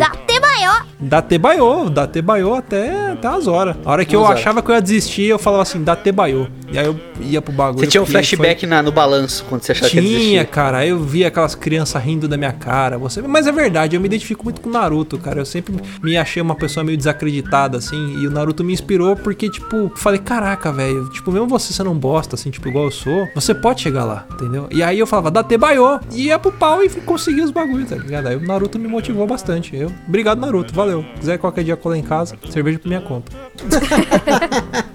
[0.58, 0.86] Date maior!
[1.00, 3.76] Date baiô, date baiô até, até as horas.
[3.86, 4.40] A hora que eu horas.
[4.40, 6.48] achava que eu ia desistir, eu falava assim, date baiô.
[6.72, 7.80] E aí eu ia pro bagulho.
[7.80, 10.18] Você tinha um porque foi- flashback na- no balanço quando você achava que ia tinha,
[10.20, 10.46] desistir.
[10.48, 10.80] cara.
[10.80, 12.98] Aí eu via aquelas crianças rindo da minha cara.
[12.98, 13.22] Você...
[13.22, 15.40] Mas é verdade, eu me identifico muito com o Naruto, cara.
[15.40, 18.18] Eu sempre me achei uma pessoa meio desacreditada, assim.
[18.20, 21.08] E o Naruto me inspirou porque, tipo, falei, caraca, velho.
[21.12, 24.26] Tipo, mesmo você sendo um bosta, assim, tipo, igual eu sou, você pode chegar lá,
[24.34, 24.68] entendeu?
[24.72, 26.00] E aí eu falava, dá baiô.
[26.12, 28.28] E ia pro pau e conseguia os bagulhos, tá ligado?
[28.28, 29.76] Aí o Naruto me motivou bastante.
[29.76, 30.47] Eu, obrigado, Naruto.
[30.74, 31.04] Valeu.
[31.16, 33.32] Se quiser qualquer dia colar em casa, cerveja por minha conta.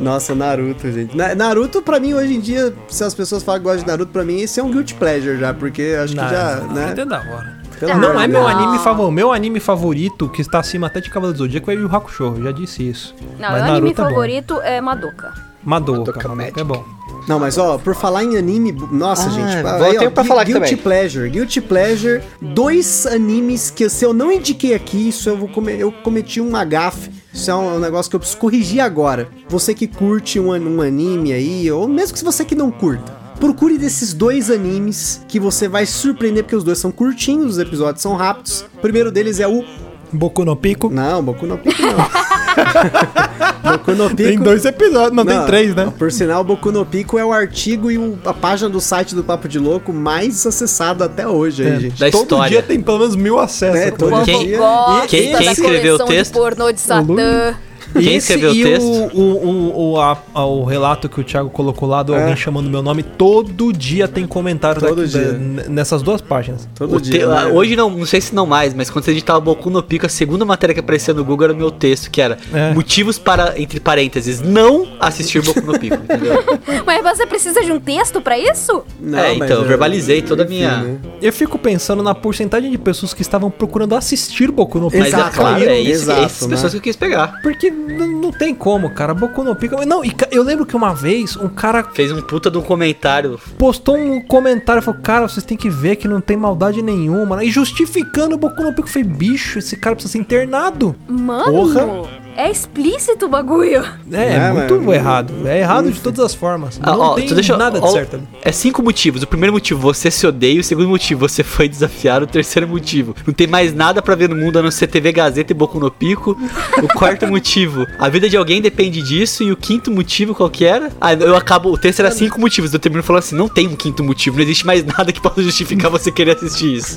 [0.00, 1.16] Nossa, Naruto, gente.
[1.16, 4.10] Na- Naruto, pra mim, hoje em dia, se as pessoas falam que gostam de Naruto,
[4.12, 6.94] pra mim, esse é um guilty pleasure já, porque acho que já, né?
[6.96, 7.62] É da hora.
[7.78, 9.12] Pelo não amor é meu anime favorito.
[9.12, 12.34] Meu anime favorito, que está acima até de Cavaleiro do Zodíaco, é Yu Hakusho.
[12.36, 13.14] Eu já disse isso.
[13.38, 14.10] Não, Mas meu anime Naruto é bom.
[14.10, 15.34] favorito é Madoka.
[15.64, 16.00] Madoka.
[16.00, 16.60] Madoka Madoka Magic.
[16.60, 16.84] é bom.
[17.28, 19.62] Não, mas ó, por falar em anime, nossa, Ah, gente.
[19.62, 20.76] vou- aí, ó, pra falar Guilty também.
[20.82, 21.30] Pleasure.
[21.30, 25.92] Guilty Pleasure, dois animes que se eu não indiquei aqui, isso eu vou come- eu
[25.92, 27.10] cometi uma gafe.
[27.32, 29.28] Isso é um negócio que eu preciso corrigir agora.
[29.48, 33.22] Você que curte um, um anime aí, ou mesmo que você que não curta.
[33.40, 38.00] procure desses dois animes que você vai surpreender, porque os dois são curtinhos, os episódios
[38.00, 38.64] são rápidos.
[38.76, 39.64] O primeiro deles é o.
[40.12, 40.90] Boku no Pico.
[40.90, 41.96] Não, Boku no Pico não.
[43.72, 44.28] Boku no Pico.
[44.28, 45.92] Tem dois episódios, não, tem três, né?
[45.98, 49.24] Por sinal, Boku no Pico é o artigo e o- a página do site do
[49.24, 51.98] Papo de Louco mais acessado até hoje, aí, É, gente.
[52.00, 52.50] Da todo história.
[52.50, 53.80] dia tem pelo menos mil acessos.
[53.80, 54.58] É, todo Quando dia.
[54.58, 56.32] gosta Quem- quem escreveu o texto?
[56.34, 57.54] de pornô de Satã.
[57.92, 58.86] Quem Esse escreveu o e texto?
[59.14, 62.20] O, o, o, a- a- o relato que o Thiago colocou lá do É.
[62.20, 65.32] alguém chamando meu nome, todo dia tem comentário Todo daqui- dia.
[65.32, 66.68] da- nessas duas páginas.
[66.74, 67.20] Todo O dia.
[67.20, 67.46] te- né?
[67.46, 70.08] Hoje não, não sei se não mais, mas quando você digitava Boku no Pico, a
[70.08, 72.72] segunda matéria que aparecia no Google era o meu texto, que era É.
[72.72, 76.42] motivos para, entre parênteses, não assistir Boku no Pico, entendeu?
[76.86, 78.82] Mas você precisa de um texto pra isso?
[79.00, 80.96] Não, é, mas então, eu verbalizei toda a minha- né?
[81.20, 85.02] Eu fico pensando na porcentagem de pessoas que estavam procurando assistir Boku no Pico.
[85.02, 86.54] Mas é claro, é isso, exato, essas né?
[86.54, 87.40] pessoas que eu quis pegar.
[87.42, 89.14] Porque não tem como, cara.
[89.14, 89.84] Boku no Pico.
[89.84, 93.38] Não, e eu lembro que uma vez um cara Fez um puta de um comentário.
[93.58, 97.36] postou um comentário e falou: Cara, vocês têm que ver que não tem maldade nenhuma.
[97.36, 97.44] né?
[97.44, 98.88] E justificando o Boku no Pico.
[98.88, 100.94] Falei: Bicho, esse cara precisa ser internado.
[101.08, 102.21] Mano, Porra.
[102.36, 103.84] É explícito o bagulho.
[104.10, 105.32] É, é muito mas- errado.
[105.46, 106.78] É errado de todas as formas.
[106.82, 108.20] Ah, não ó, tem deixa- nada de ó, certo.
[108.42, 109.22] É cinco motivos.
[109.22, 110.60] O primeiro motivo, você se odeia.
[110.60, 112.24] O segundo motivo, você foi desafiado.
[112.24, 115.12] O terceiro motivo, não tem mais nada pra ver no mundo a não ser TV
[115.12, 116.36] Gazeta e Boku no Pico.
[116.82, 119.42] O quarto motivo, a vida de alguém depende disso.
[119.42, 120.90] E o quinto motivo, qual que era?
[121.00, 121.70] Ah, eu acabo.
[121.72, 122.72] O texto era cinco motivos.
[122.72, 124.36] Eu termino falando assim: não tem um quinto motivo.
[124.36, 126.96] Não existe mais nada que possa justificar você querer assistir isso.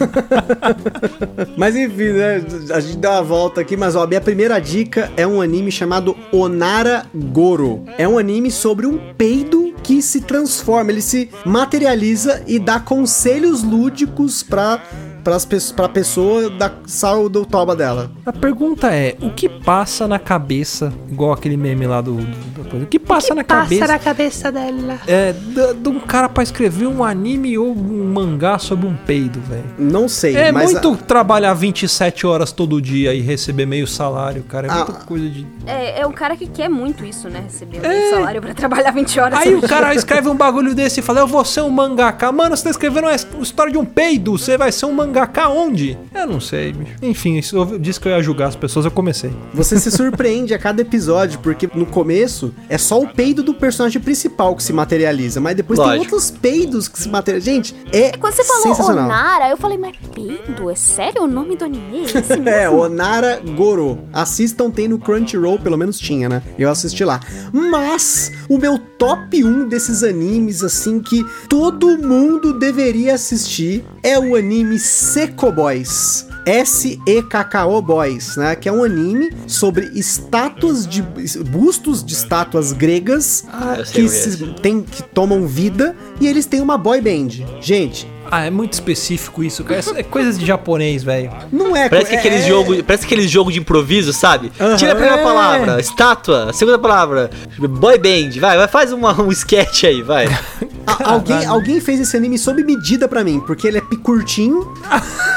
[1.57, 2.43] Mas enfim, né?
[2.73, 6.15] A gente dá uma volta aqui, mas ó, minha primeira dica é um anime chamado
[6.31, 7.83] Onara Goro.
[7.97, 13.61] É um anime sobre um peido que se transforma, ele se materializa e dá conselhos
[13.61, 14.81] lúdicos pra,
[15.25, 18.11] pras, pe- pra pessoa da sal do toba dela.
[18.25, 22.13] A pergunta é: o que passa na cabeça, igual aquele meme lá do.
[22.17, 23.99] do- da coisa, o que passa na cabeça?
[23.99, 24.99] cabeça dela.
[25.07, 29.63] É, de um cara pra escrever um anime ou um mangá sobre um peido, velho.
[29.79, 34.67] Não sei, É mas muito trabalhar 27 horas todo dia e receber meio salário, cara.
[34.67, 34.75] É Ah.
[34.75, 35.47] muita coisa de.
[35.65, 37.41] É, é um cara que quer muito isso, né?
[37.45, 39.39] Receber um salário pra trabalhar 20 horas.
[39.39, 42.31] Aí o cara escreve um bagulho desse e fala: Eu vou ser um mangaka.
[42.31, 44.37] Mano, você tá escrevendo uma his- história de um peido.
[44.37, 45.14] Você vai ser um mangaka
[45.49, 45.97] onde?
[46.13, 46.93] Eu não sei, bicho.
[47.01, 49.31] Enfim, isso eu disse que eu ia julgar as pessoas, eu comecei.
[49.53, 54.01] Você se surpreende a cada episódio, porque no começo é só o peido do personagem
[54.01, 56.15] principal que se materializa, mas depois tem Lógico.
[56.15, 57.53] outros peidos que se materializam.
[57.55, 59.05] Gente, é Quando você falou sensacional.
[59.05, 60.69] Onara, eu falei, mas peido?
[60.69, 61.99] É sério o nome do anime?
[61.99, 62.35] É esse?
[62.55, 63.99] É, Onara Goro.
[64.13, 66.41] Assistam, tem no Crunchyroll, pelo menos tinha, né?
[66.57, 67.19] Eu assisti lá.
[67.51, 74.35] Mas o meu top 1 desses animes, assim, que todo mundo deveria assistir é o
[74.35, 76.25] anime Seco Boys.
[76.47, 78.55] S-E-K-K-O Boys, né?
[78.55, 81.01] Que é um anime sobre estátuas de.
[81.43, 86.59] bustos de estátuas gregas Ah, que, é se, tem, que tomam vida e eles têm
[86.59, 87.29] uma boy band.
[87.61, 89.81] Gente, Ah, é muito específico isso, cara.
[89.95, 91.31] É coisas de japonês, velho.
[91.51, 91.87] não é.
[91.89, 94.51] Parece que é- aquele é- jogo, parece aquele jogo de improviso, sabe?
[94.59, 94.75] Aham.
[94.75, 95.23] Tira a primeira É.
[95.23, 100.25] palavra, estátua, a segunda palavra, boy band, vai, vai faz uma, um sketch aí, vai.
[100.87, 104.71] A- alguém, alguém fez esse anime sob medida pra mim, porque ele é curtinho,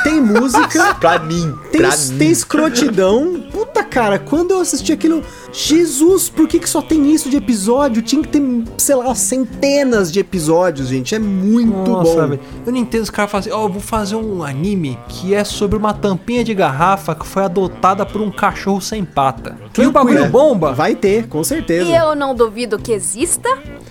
[0.04, 2.26] tem música, pra mim, tem, pra tem mim.
[2.30, 3.42] escrotidão.
[3.50, 5.22] Puta cara, quando eu assisti aquilo,
[5.52, 8.02] Jesus, por que, que só tem isso de episódio?
[8.02, 8.42] Tinha que ter,
[8.76, 11.14] sei lá, centenas de episódios, gente.
[11.14, 12.28] É muito Nossa, bom.
[12.28, 12.40] velho.
[12.66, 15.42] Eu não entendo os caras falam assim, ó, eu vou fazer um anime que é
[15.44, 19.56] sobre uma tampinha de garrafa que foi adotada por um cachorro sem pata.
[19.76, 20.72] E o bagulho bomba.
[20.72, 21.88] Vai ter, com certeza.
[21.88, 23.48] E eu não duvido que exista.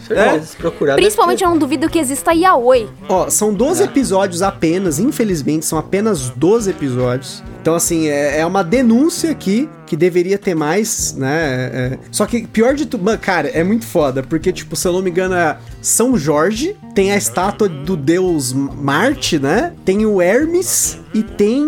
[0.09, 2.89] É, procurar, Principalmente eu não duvido que exista yaoi.
[3.09, 7.43] Ó, são 12 episódios apenas, infelizmente, são apenas 12 episódios.
[7.61, 11.71] Então, assim, é, é uma denúncia aqui que deveria ter mais, né?
[11.73, 15.01] é- Só que pior de tudo, cara, é muito foda, porque, tipo, se eu não
[15.01, 19.73] me engano, é São Jorge, tem a estátua do deus Marte, né?
[19.85, 21.65] Tem o Hermes e tem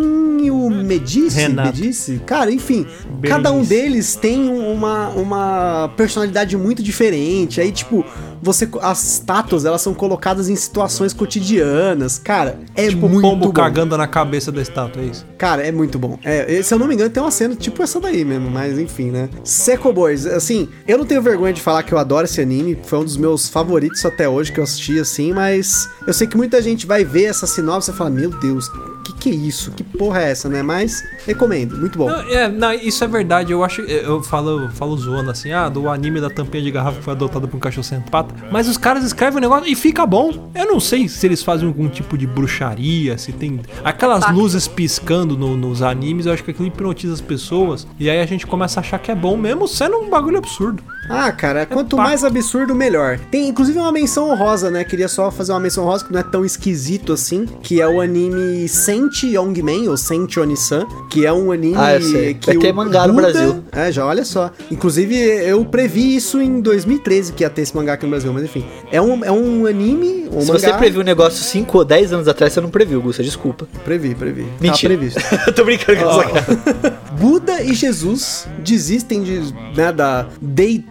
[0.51, 1.37] o Medici.
[1.37, 1.77] Renato.
[1.77, 2.21] Medici?
[2.25, 2.85] Cara, enfim,
[3.27, 7.61] cada um deles tem uma, uma personalidade muito diferente.
[7.61, 8.05] Aí, tipo,
[8.41, 12.17] você as estátuas, elas são colocadas em situações cotidianas.
[12.19, 13.51] Cara, é Tipo muito pombo bom.
[13.51, 15.25] cagando na cabeça da estátua, é isso?
[15.37, 16.17] Cara, é muito bom.
[16.23, 19.11] É, se eu não me engano, tem uma cena tipo essa daí mesmo, mas enfim,
[19.11, 19.29] né?
[19.43, 22.99] Seco Boys, assim, eu não tenho vergonha de falar que eu adoro esse anime, foi
[22.99, 26.61] um dos meus favoritos até hoje que eu assisti, assim, mas eu sei que muita
[26.61, 28.69] gente vai ver essa sinopse e fala, meu Deus,
[29.13, 29.71] que que é isso?
[29.71, 30.61] Que porra é essa, né?
[30.63, 32.07] Mas recomendo, muito bom.
[32.09, 33.51] Não, é, não, isso é verdade.
[33.51, 33.81] Eu acho.
[33.81, 37.13] Eu falo, eu falo zoando assim, ah, do anime da tampinha de garrafa que foi
[37.13, 38.33] adotado por um cachorro sem pata.
[38.51, 40.51] Mas os caras escrevem o negócio e fica bom.
[40.55, 43.59] Eu não sei se eles fazem algum tipo de bruxaria, se tem.
[43.83, 44.35] Aquelas Pacto.
[44.39, 47.87] luzes piscando no- nos animes, eu acho que aquilo hipnotiza as pessoas.
[47.99, 50.83] E aí a gente começa a achar que é bom, mesmo sendo um bagulho absurdo.
[51.09, 52.03] Ah, cara, quanto pá.
[52.03, 53.19] mais absurdo, melhor.
[53.31, 54.83] Tem inclusive uma menção honrosa, né?
[54.83, 57.99] Queria só fazer uma menção honrosa que não é tão esquisito assim, que é o
[57.99, 62.33] anime Senti Youngman, ou Senti Onisan, que é um anime Ah, eu sei.
[62.35, 63.63] que Vai ter o mangá no Brasil.
[63.71, 64.51] É, já olha só.
[64.71, 68.43] Inclusive, eu previ isso em 2013, que ia ter esse mangá aqui no Brasil, mas
[68.43, 68.63] enfim.
[68.91, 70.59] É um, é um anime, um Se mangá...
[70.59, 73.67] você previu um negócio 5 ou 10 anos atrás, você não previu, Gusta, desculpa.
[73.83, 74.43] Previ, previ.
[74.43, 74.95] Tá Mentira.
[74.95, 75.19] previsto.
[75.47, 76.99] Eu tô brincando com essa cara.
[77.19, 79.41] Buda e Jesus desistem de,
[79.75, 80.27] né, da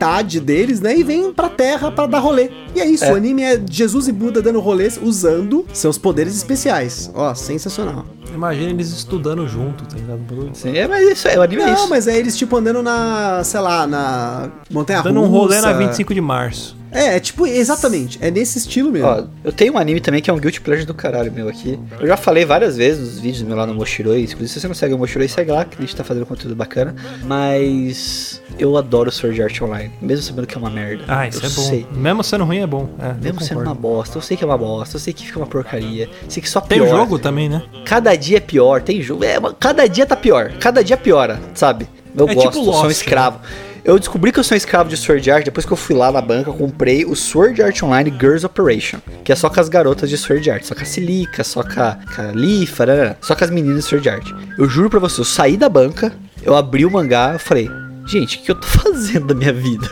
[0.09, 0.97] deidade deles, né?
[0.99, 2.51] E vêm pra terra pra dar rolê.
[2.75, 3.13] E é isso, É.
[3.13, 7.11] o anime é Jesus e Buda dando rolês usando seus poderes especiais.
[7.15, 8.05] Ó, sensacional.
[8.35, 10.19] Imagina eles estudando junto, tá ligado?
[10.53, 11.89] Sim, é, mas isso é, o anime é Não, isso.
[11.89, 15.13] mas é eles tipo andando na, sei lá, na montanha russa.
[15.13, 16.77] Dando um rolê na 25 de março.
[16.91, 19.09] É, é tipo, exatamente, é nesse estilo mesmo.
[19.09, 21.79] Ó, eu tenho um anime também que é um Guilty Pleasure do caralho meu aqui.
[22.01, 24.23] Eu já falei várias vezes nos vídeos meu lá no Moshiroi.
[24.23, 26.57] Inclusive, se você não segue o Moshiroi, segue lá, que a gente tá fazendo conteúdo
[26.57, 26.95] bacana.
[27.23, 31.05] Mas eu adoro Sword Art Online, mesmo sabendo que é uma merda.
[31.07, 31.63] Ah, isso eu é bom.
[31.63, 31.87] Sei.
[31.93, 32.89] Mesmo sendo ruim, é bom.
[32.99, 35.39] É, Mesmo sendo uma bosta, eu sei que é uma bosta, eu sei que fica
[35.39, 36.95] uma porcaria, sei que só Tem piora.
[36.95, 37.63] o jogo também, né?
[37.85, 39.25] Cada dia é pior, tem jogo.
[39.25, 41.89] É, cada dia tá pior, cada dia piora, sabe?
[42.17, 43.41] Eu É gosto, tipo eu sou um Lost, escravo.
[43.85, 46.13] Eu descobri que eu sou um escravo de Sword Art depois que eu fui lá
[46.13, 50.11] na banca, comprei o Sword Art Online Girls Operation, que é só com as garotas
[50.11, 53.35] de Sword Art, só com a Silica, só com a, com a Lifa, né, só
[53.35, 54.31] com as meninas de Sword Art.
[54.59, 56.13] Eu juro pra você, eu saí da banca,
[56.43, 57.71] eu abri o mangá, eu falei,
[58.07, 59.89] gente, o que eu tô fazendo da minha vida?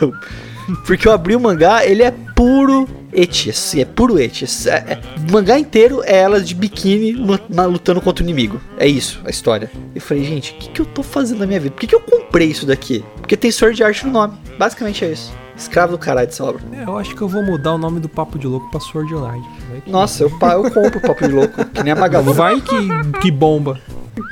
[0.85, 4.45] Porque eu abri o mangá, ele é puro eti, assim, é puro eti.
[4.67, 8.59] É, é- o mangá inteiro é elas de biquíni lutando contra o inimigo.
[8.77, 9.71] É isso, a história.
[9.95, 11.73] Eu falei, gente, o que, que eu tô fazendo na minha vida?
[11.73, 13.03] Por que, que eu comprei isso daqui?
[13.17, 14.33] Porque tem Sword Art no nome.
[14.57, 15.33] Basicamente é isso.
[15.55, 16.61] Escravo do caralho dessa obra.
[16.71, 19.11] É, eu acho que eu vou mudar o nome do Papo de Louco pra Sword
[19.15, 19.43] Online.
[19.83, 22.31] Que- Nossa, eu, eu compro o Papo de Louco, que nem a Magalu.
[22.33, 23.79] Vai que, que bomba.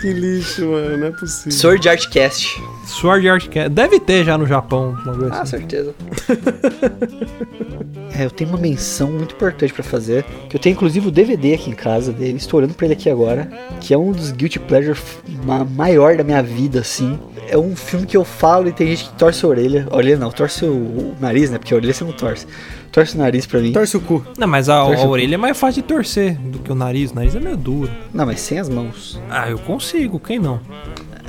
[0.02, 1.52] Que lixo, mano, não é possível.
[1.52, 2.62] Sword Art Cast.
[2.86, 3.70] Sword Art Cat.
[3.70, 5.52] Deve ter já no Japão, uma coisa Ah, assim.
[5.58, 5.94] certeza.
[8.18, 10.24] é, eu tenho uma menção muito importante pra fazer.
[10.50, 12.38] Que eu tenho inclusive o DVD aqui em casa dele.
[12.38, 13.50] Estou olhando pra ele aqui agora.
[13.82, 15.00] Que é um dos Guilty Pleasure
[15.46, 17.20] ma- maior da minha vida, assim.
[17.48, 19.88] É um filme que eu falo e tem gente que torce a orelha.
[19.92, 21.58] Orelha não, torce o, o nariz, né?
[21.58, 22.48] Porque a orelha você não torce.
[22.96, 23.74] Torce o nariz pra mim.
[23.74, 24.26] Torce o cu.
[24.38, 27.12] Não, mas a, a orelha é mais fácil de torcer do que o nariz.
[27.12, 27.92] O nariz é meio duro.
[28.14, 29.20] Não, mas sem as mãos.
[29.30, 30.62] Ah, eu consigo, quem não?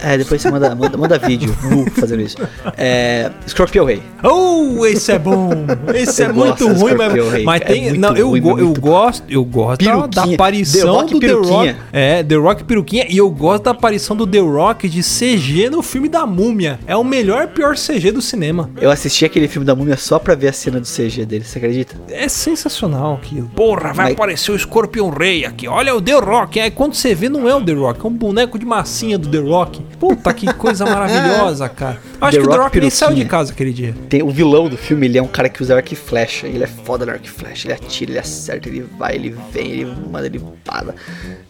[0.03, 2.37] É, depois você manda, manda, manda vídeo nu fazendo isso.
[2.77, 3.31] É.
[3.49, 4.03] Scorpio Rei.
[4.23, 5.51] Oh, esse é bom!
[5.95, 7.83] Esse é Eu muito gosto do ruim, mas, Scorpion mas É tem.
[7.89, 10.35] muito não, eu, ruim, go- mas eu muito gosto, eu gosto da, da Peruquinha.
[10.35, 11.47] aparição The Rock do The Rock.
[11.49, 11.77] peruquinha.
[11.93, 13.07] É, The Rock peruquinha.
[13.09, 16.79] E eu gosto da aparição do The Rock de CG no filme da Múmia.
[16.87, 18.69] É o melhor e pior CG do cinema.
[18.81, 21.59] Eu assisti aquele filme da múmia só pra ver a cena do CG dele, você
[21.59, 21.95] acredita?
[22.11, 23.49] É sensacional aquilo.
[23.55, 25.67] Porra, vai Mas- aparecer o Escorpião Rei aqui.
[25.69, 26.61] Olha o The Rock.
[26.61, 29.29] Aí quando você vê, não é o The Rock, é um boneco de massinha do
[29.29, 29.86] The Rock.
[29.99, 31.99] Puta, que coisa maravilhosa, cara.
[32.20, 33.95] Eu acho The que o Rock Rock nem saiu de casa aquele dia.
[34.09, 36.47] Tem o vilão do filme, ele é um cara que usa arco e flecha.
[36.47, 37.66] Ele é foda no arco e flecha.
[37.66, 40.95] Ele atira, ele acerta, ele vai, ele vem, ele manda, ele para.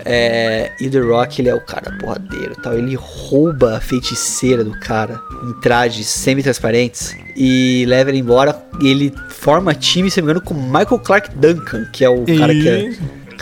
[0.05, 2.75] É, e o The Rock, ele é o cara porradeiro e tal.
[2.75, 8.57] Ele rouba a feiticeira do cara em trajes semi-transparentes e leva ele embora.
[8.81, 12.25] E ele forma time, se não me engano, com Michael Clark Duncan, que é o
[12.39, 12.91] cara que é.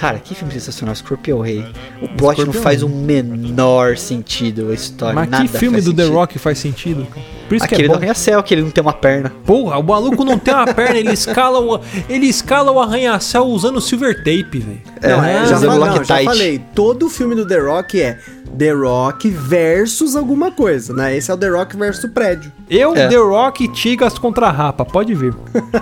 [0.05, 1.65] Cara, que filme sensacional, Scorpion Rei.
[2.03, 2.91] O plot não Scorpion faz Rei.
[2.91, 5.15] um menor sentido a história.
[5.15, 6.15] Mas nada que filme faz do The sentido.
[6.15, 7.07] Rock faz sentido?
[7.49, 9.33] Por isso Aquele que é do arranha-céu, que ele não tem uma perna.
[9.47, 13.81] Porra, o maluco não tem uma perna, ele escala o, ele escala o arranha-céu usando
[13.81, 14.83] silver tape, velho.
[15.01, 18.19] É, Não, é, usando já, falei, não, já falei, todo filme do The Rock é
[18.59, 21.17] The Rock versus alguma coisa, né?
[21.17, 22.53] Esse é o The Rock versus o prédio.
[22.71, 23.09] Eu, É.
[23.09, 25.35] The Rock, Tigas contra Rapa, pode vir.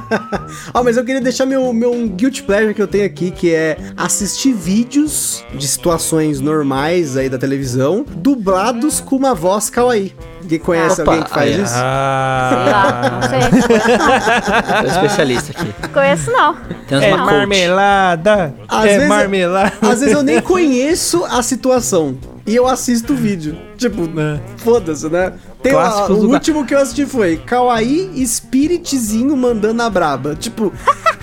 [0.74, 3.52] Ah, mas eu queria deixar meu, meu um guilty pleasure que eu tenho aqui, que
[3.54, 10.14] é assistir vídeos de situações normais aí da televisão, dublados com uma voz kawaii.
[10.42, 11.72] Alguém conhece Opa, alguém que faz aí, isso?
[11.72, 14.82] Sei lá, não Ah, sei.
[14.82, 15.88] Um especialista aqui.
[15.92, 16.54] Conheço não.
[16.88, 19.72] Tem umas é marmelada, Às é vezes- marmelada.
[19.82, 22.16] Às vezes eu nem conheço a situação.
[22.44, 23.56] E eu assisto o vídeo.
[23.90, 24.40] Tipo, É.
[24.58, 25.32] foda-se, né?
[25.62, 30.34] Tem Clássicos o último que eu assisti foi Kawaii Spiritzinho mandando a braba.
[30.34, 30.72] Tipo,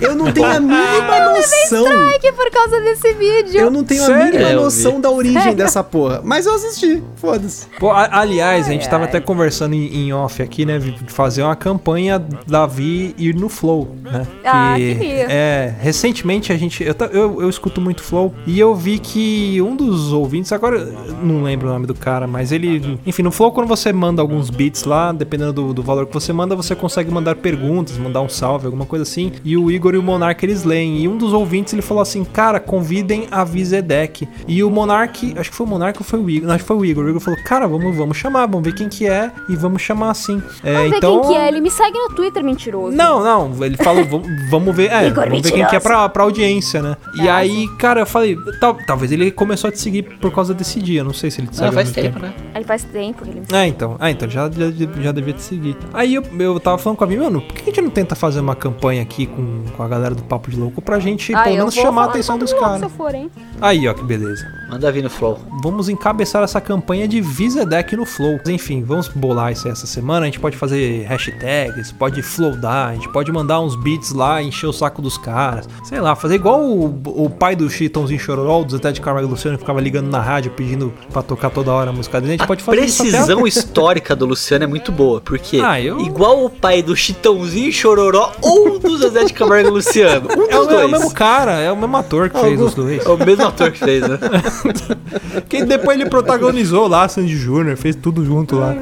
[0.00, 1.84] eu não tenho a mínima noção.
[2.20, 3.60] Que por causa desse vídeo.
[3.60, 4.24] Eu não tenho a Sério?
[4.32, 5.56] mínima É, eu noção da origem Sério?
[5.58, 6.20] dessa porra.
[6.24, 7.02] Mas eu assisti.
[7.16, 7.66] Foda-se.
[7.78, 9.08] Pô, a- aliás, a gente tava ai.
[9.10, 10.78] até conversando em, em off aqui, né?
[10.78, 14.26] de Fazer uma campanha Davi ir no Flow, né?
[14.44, 15.26] Ah, queria.
[15.30, 16.82] É, recentemente a gente.
[16.82, 20.92] Eu, eu, eu escuto muito Flow e eu vi que um dos ouvintes, agora
[21.22, 22.98] não lembro o nome do cara, mas ele.
[23.06, 26.32] Enfim, no Flow, quando você manda alguns bits lá, dependendo do, do valor que você
[26.32, 29.32] manda, você consegue mandar perguntas, mandar um salve, alguma coisa assim.
[29.44, 30.98] E o Igor e o Monark eles leem.
[31.02, 34.28] E um dos ouvintes ele falou assim: Cara, convidem a Vizedec.
[34.46, 36.48] E o Monark, acho que foi o Monark ou foi o Igor?
[36.48, 37.04] Não, acho que foi o Igor.
[37.04, 40.10] O Igor falou: Cara, vamos, vamos chamar, vamos ver quem que é e vamos chamar
[40.10, 40.42] assim.
[40.62, 41.20] É, Vamos ver então.
[41.22, 41.48] quem que é.
[41.48, 42.96] Ele me segue no Twitter, mentiroso.
[42.96, 44.04] Não, não, ele falou,
[44.50, 46.96] vamos, ver, é, Igor vamos ver quem que é pra, pra audiência, né?
[47.14, 50.52] E Ah, aí, cara, eu falei, tal- talvez ele começou a te seguir por causa
[50.54, 52.29] desse dia, não sei se ele te segue Ah, há faz muito tempo, né?
[52.54, 54.70] Ele faz tempo que ele me É, então, ah, então já, já,
[55.00, 55.76] já devia te seguir.
[55.92, 58.14] Aí eu, eu tava falando com a mim, mano, por que a gente não tenta
[58.14, 61.42] fazer uma campanha aqui com, com a galera do Papo de Louco pra gente, Ah,
[61.44, 62.90] pelo menos, chamar a atenção do dos caras?
[62.92, 63.12] For?
[63.60, 64.59] Aí, ó, que beleza.
[64.70, 65.38] Manda vir no Flow.
[65.62, 68.38] Vamos encabeçar essa campanha de Vizedec no Flow.
[68.46, 70.22] Enfim, vamos bolar isso aí essa semana.
[70.22, 74.66] A gente pode fazer hashtags, pode flowdar, a gente pode mandar uns beats lá, encher
[74.68, 75.68] o saco dos caras.
[75.82, 79.30] Sei lá, fazer igual o, o pai do Chitãozinho Chororó, do Zé de Camargo e
[79.30, 82.32] Luciano, que ficava ligando na rádio pedindo pra tocar toda hora a música dele.
[82.32, 86.00] A gente A pode fazer precisão histórica do Luciano é muito boa, porque Ah, eu-
[86.00, 90.28] igual o pai do Chitãozinho Chororó ou do Zezé de Camargo Luciano.
[90.36, 93.04] Um É o, é o mesmo cara, é o mesmo ator que fez os dois.
[93.04, 94.18] É o mesmo ator que fez, né?
[95.48, 98.76] Que depois ele protagonizou lá, Sandy Júnior, fez tudo junto lá.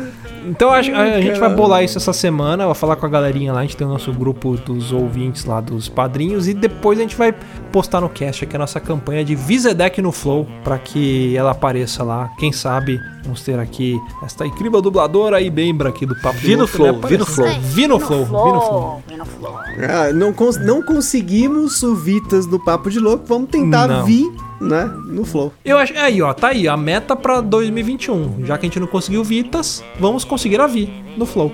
[0.47, 3.53] Então a, a- a gente vai bolar isso essa semana, vai falar com a galerinha
[3.53, 7.03] lá, a gente tem o nosso grupo dos ouvintes lá, dos padrinhos, e depois a
[7.03, 7.35] gente vai
[7.71, 12.03] postar no cast aqui a nossa campanha de Vizedec no Flow, pra que ela apareça
[12.03, 12.31] lá.
[12.39, 16.53] Quem sabe vamos ter aqui esta incrível dubladora aí, Bembra aqui do Papo de Vi
[16.57, 17.35] no Louco, Flow, né, vi no aparecendo.
[17.35, 17.61] Flow.
[17.75, 19.03] Vi no Flow, vi no Flow.
[19.07, 19.59] Vi no Flow.
[19.87, 24.05] Ah, não, cons- não conseguimos o Vitas do Papo de Louco, vamos tentar Não.
[24.07, 25.53] vir, né, no Flow.
[25.65, 25.97] Eu acho.
[25.97, 28.45] Aí, ó, tá aí, a meta pra 2021.
[28.45, 31.53] Já que a gente não conseguiu Vitas, vamos conseguir a Vi no Flow.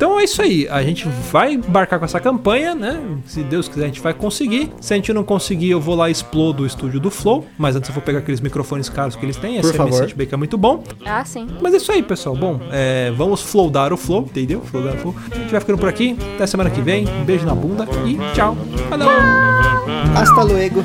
[0.00, 0.66] Então é isso aí.
[0.70, 2.98] A gente vai embarcar com essa campanha, né?
[3.26, 4.72] Se Deus quiser, a gente vai conseguir.
[4.80, 7.46] Se a gente não conseguir, eu vou lá e explodo o estúdio do Flow.
[7.58, 9.58] Mas antes eu vou pegar aqueles microfones caros que eles têm.
[9.58, 10.02] Esse Por favor.
[10.02, 10.82] M7B que é muito bom.
[11.04, 11.46] Ah, sim.
[11.60, 12.34] Mas é isso aí, pessoal.
[12.34, 14.62] Bom, é, vamos flowdar o Flow, entendeu?
[14.62, 15.14] Flowdar o Flow.
[15.32, 16.16] A gente vai ficando por aqui.
[16.34, 17.06] Até semana que vem.
[17.06, 18.56] Um beijo na bunda e tchau.
[18.88, 19.06] Valeu!
[20.16, 20.82] Hasta luego.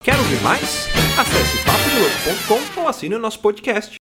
[0.00, 0.88] Quer ouvir mais?
[1.18, 4.00] Acesse papodelouco.com ou assine o nosso podcast.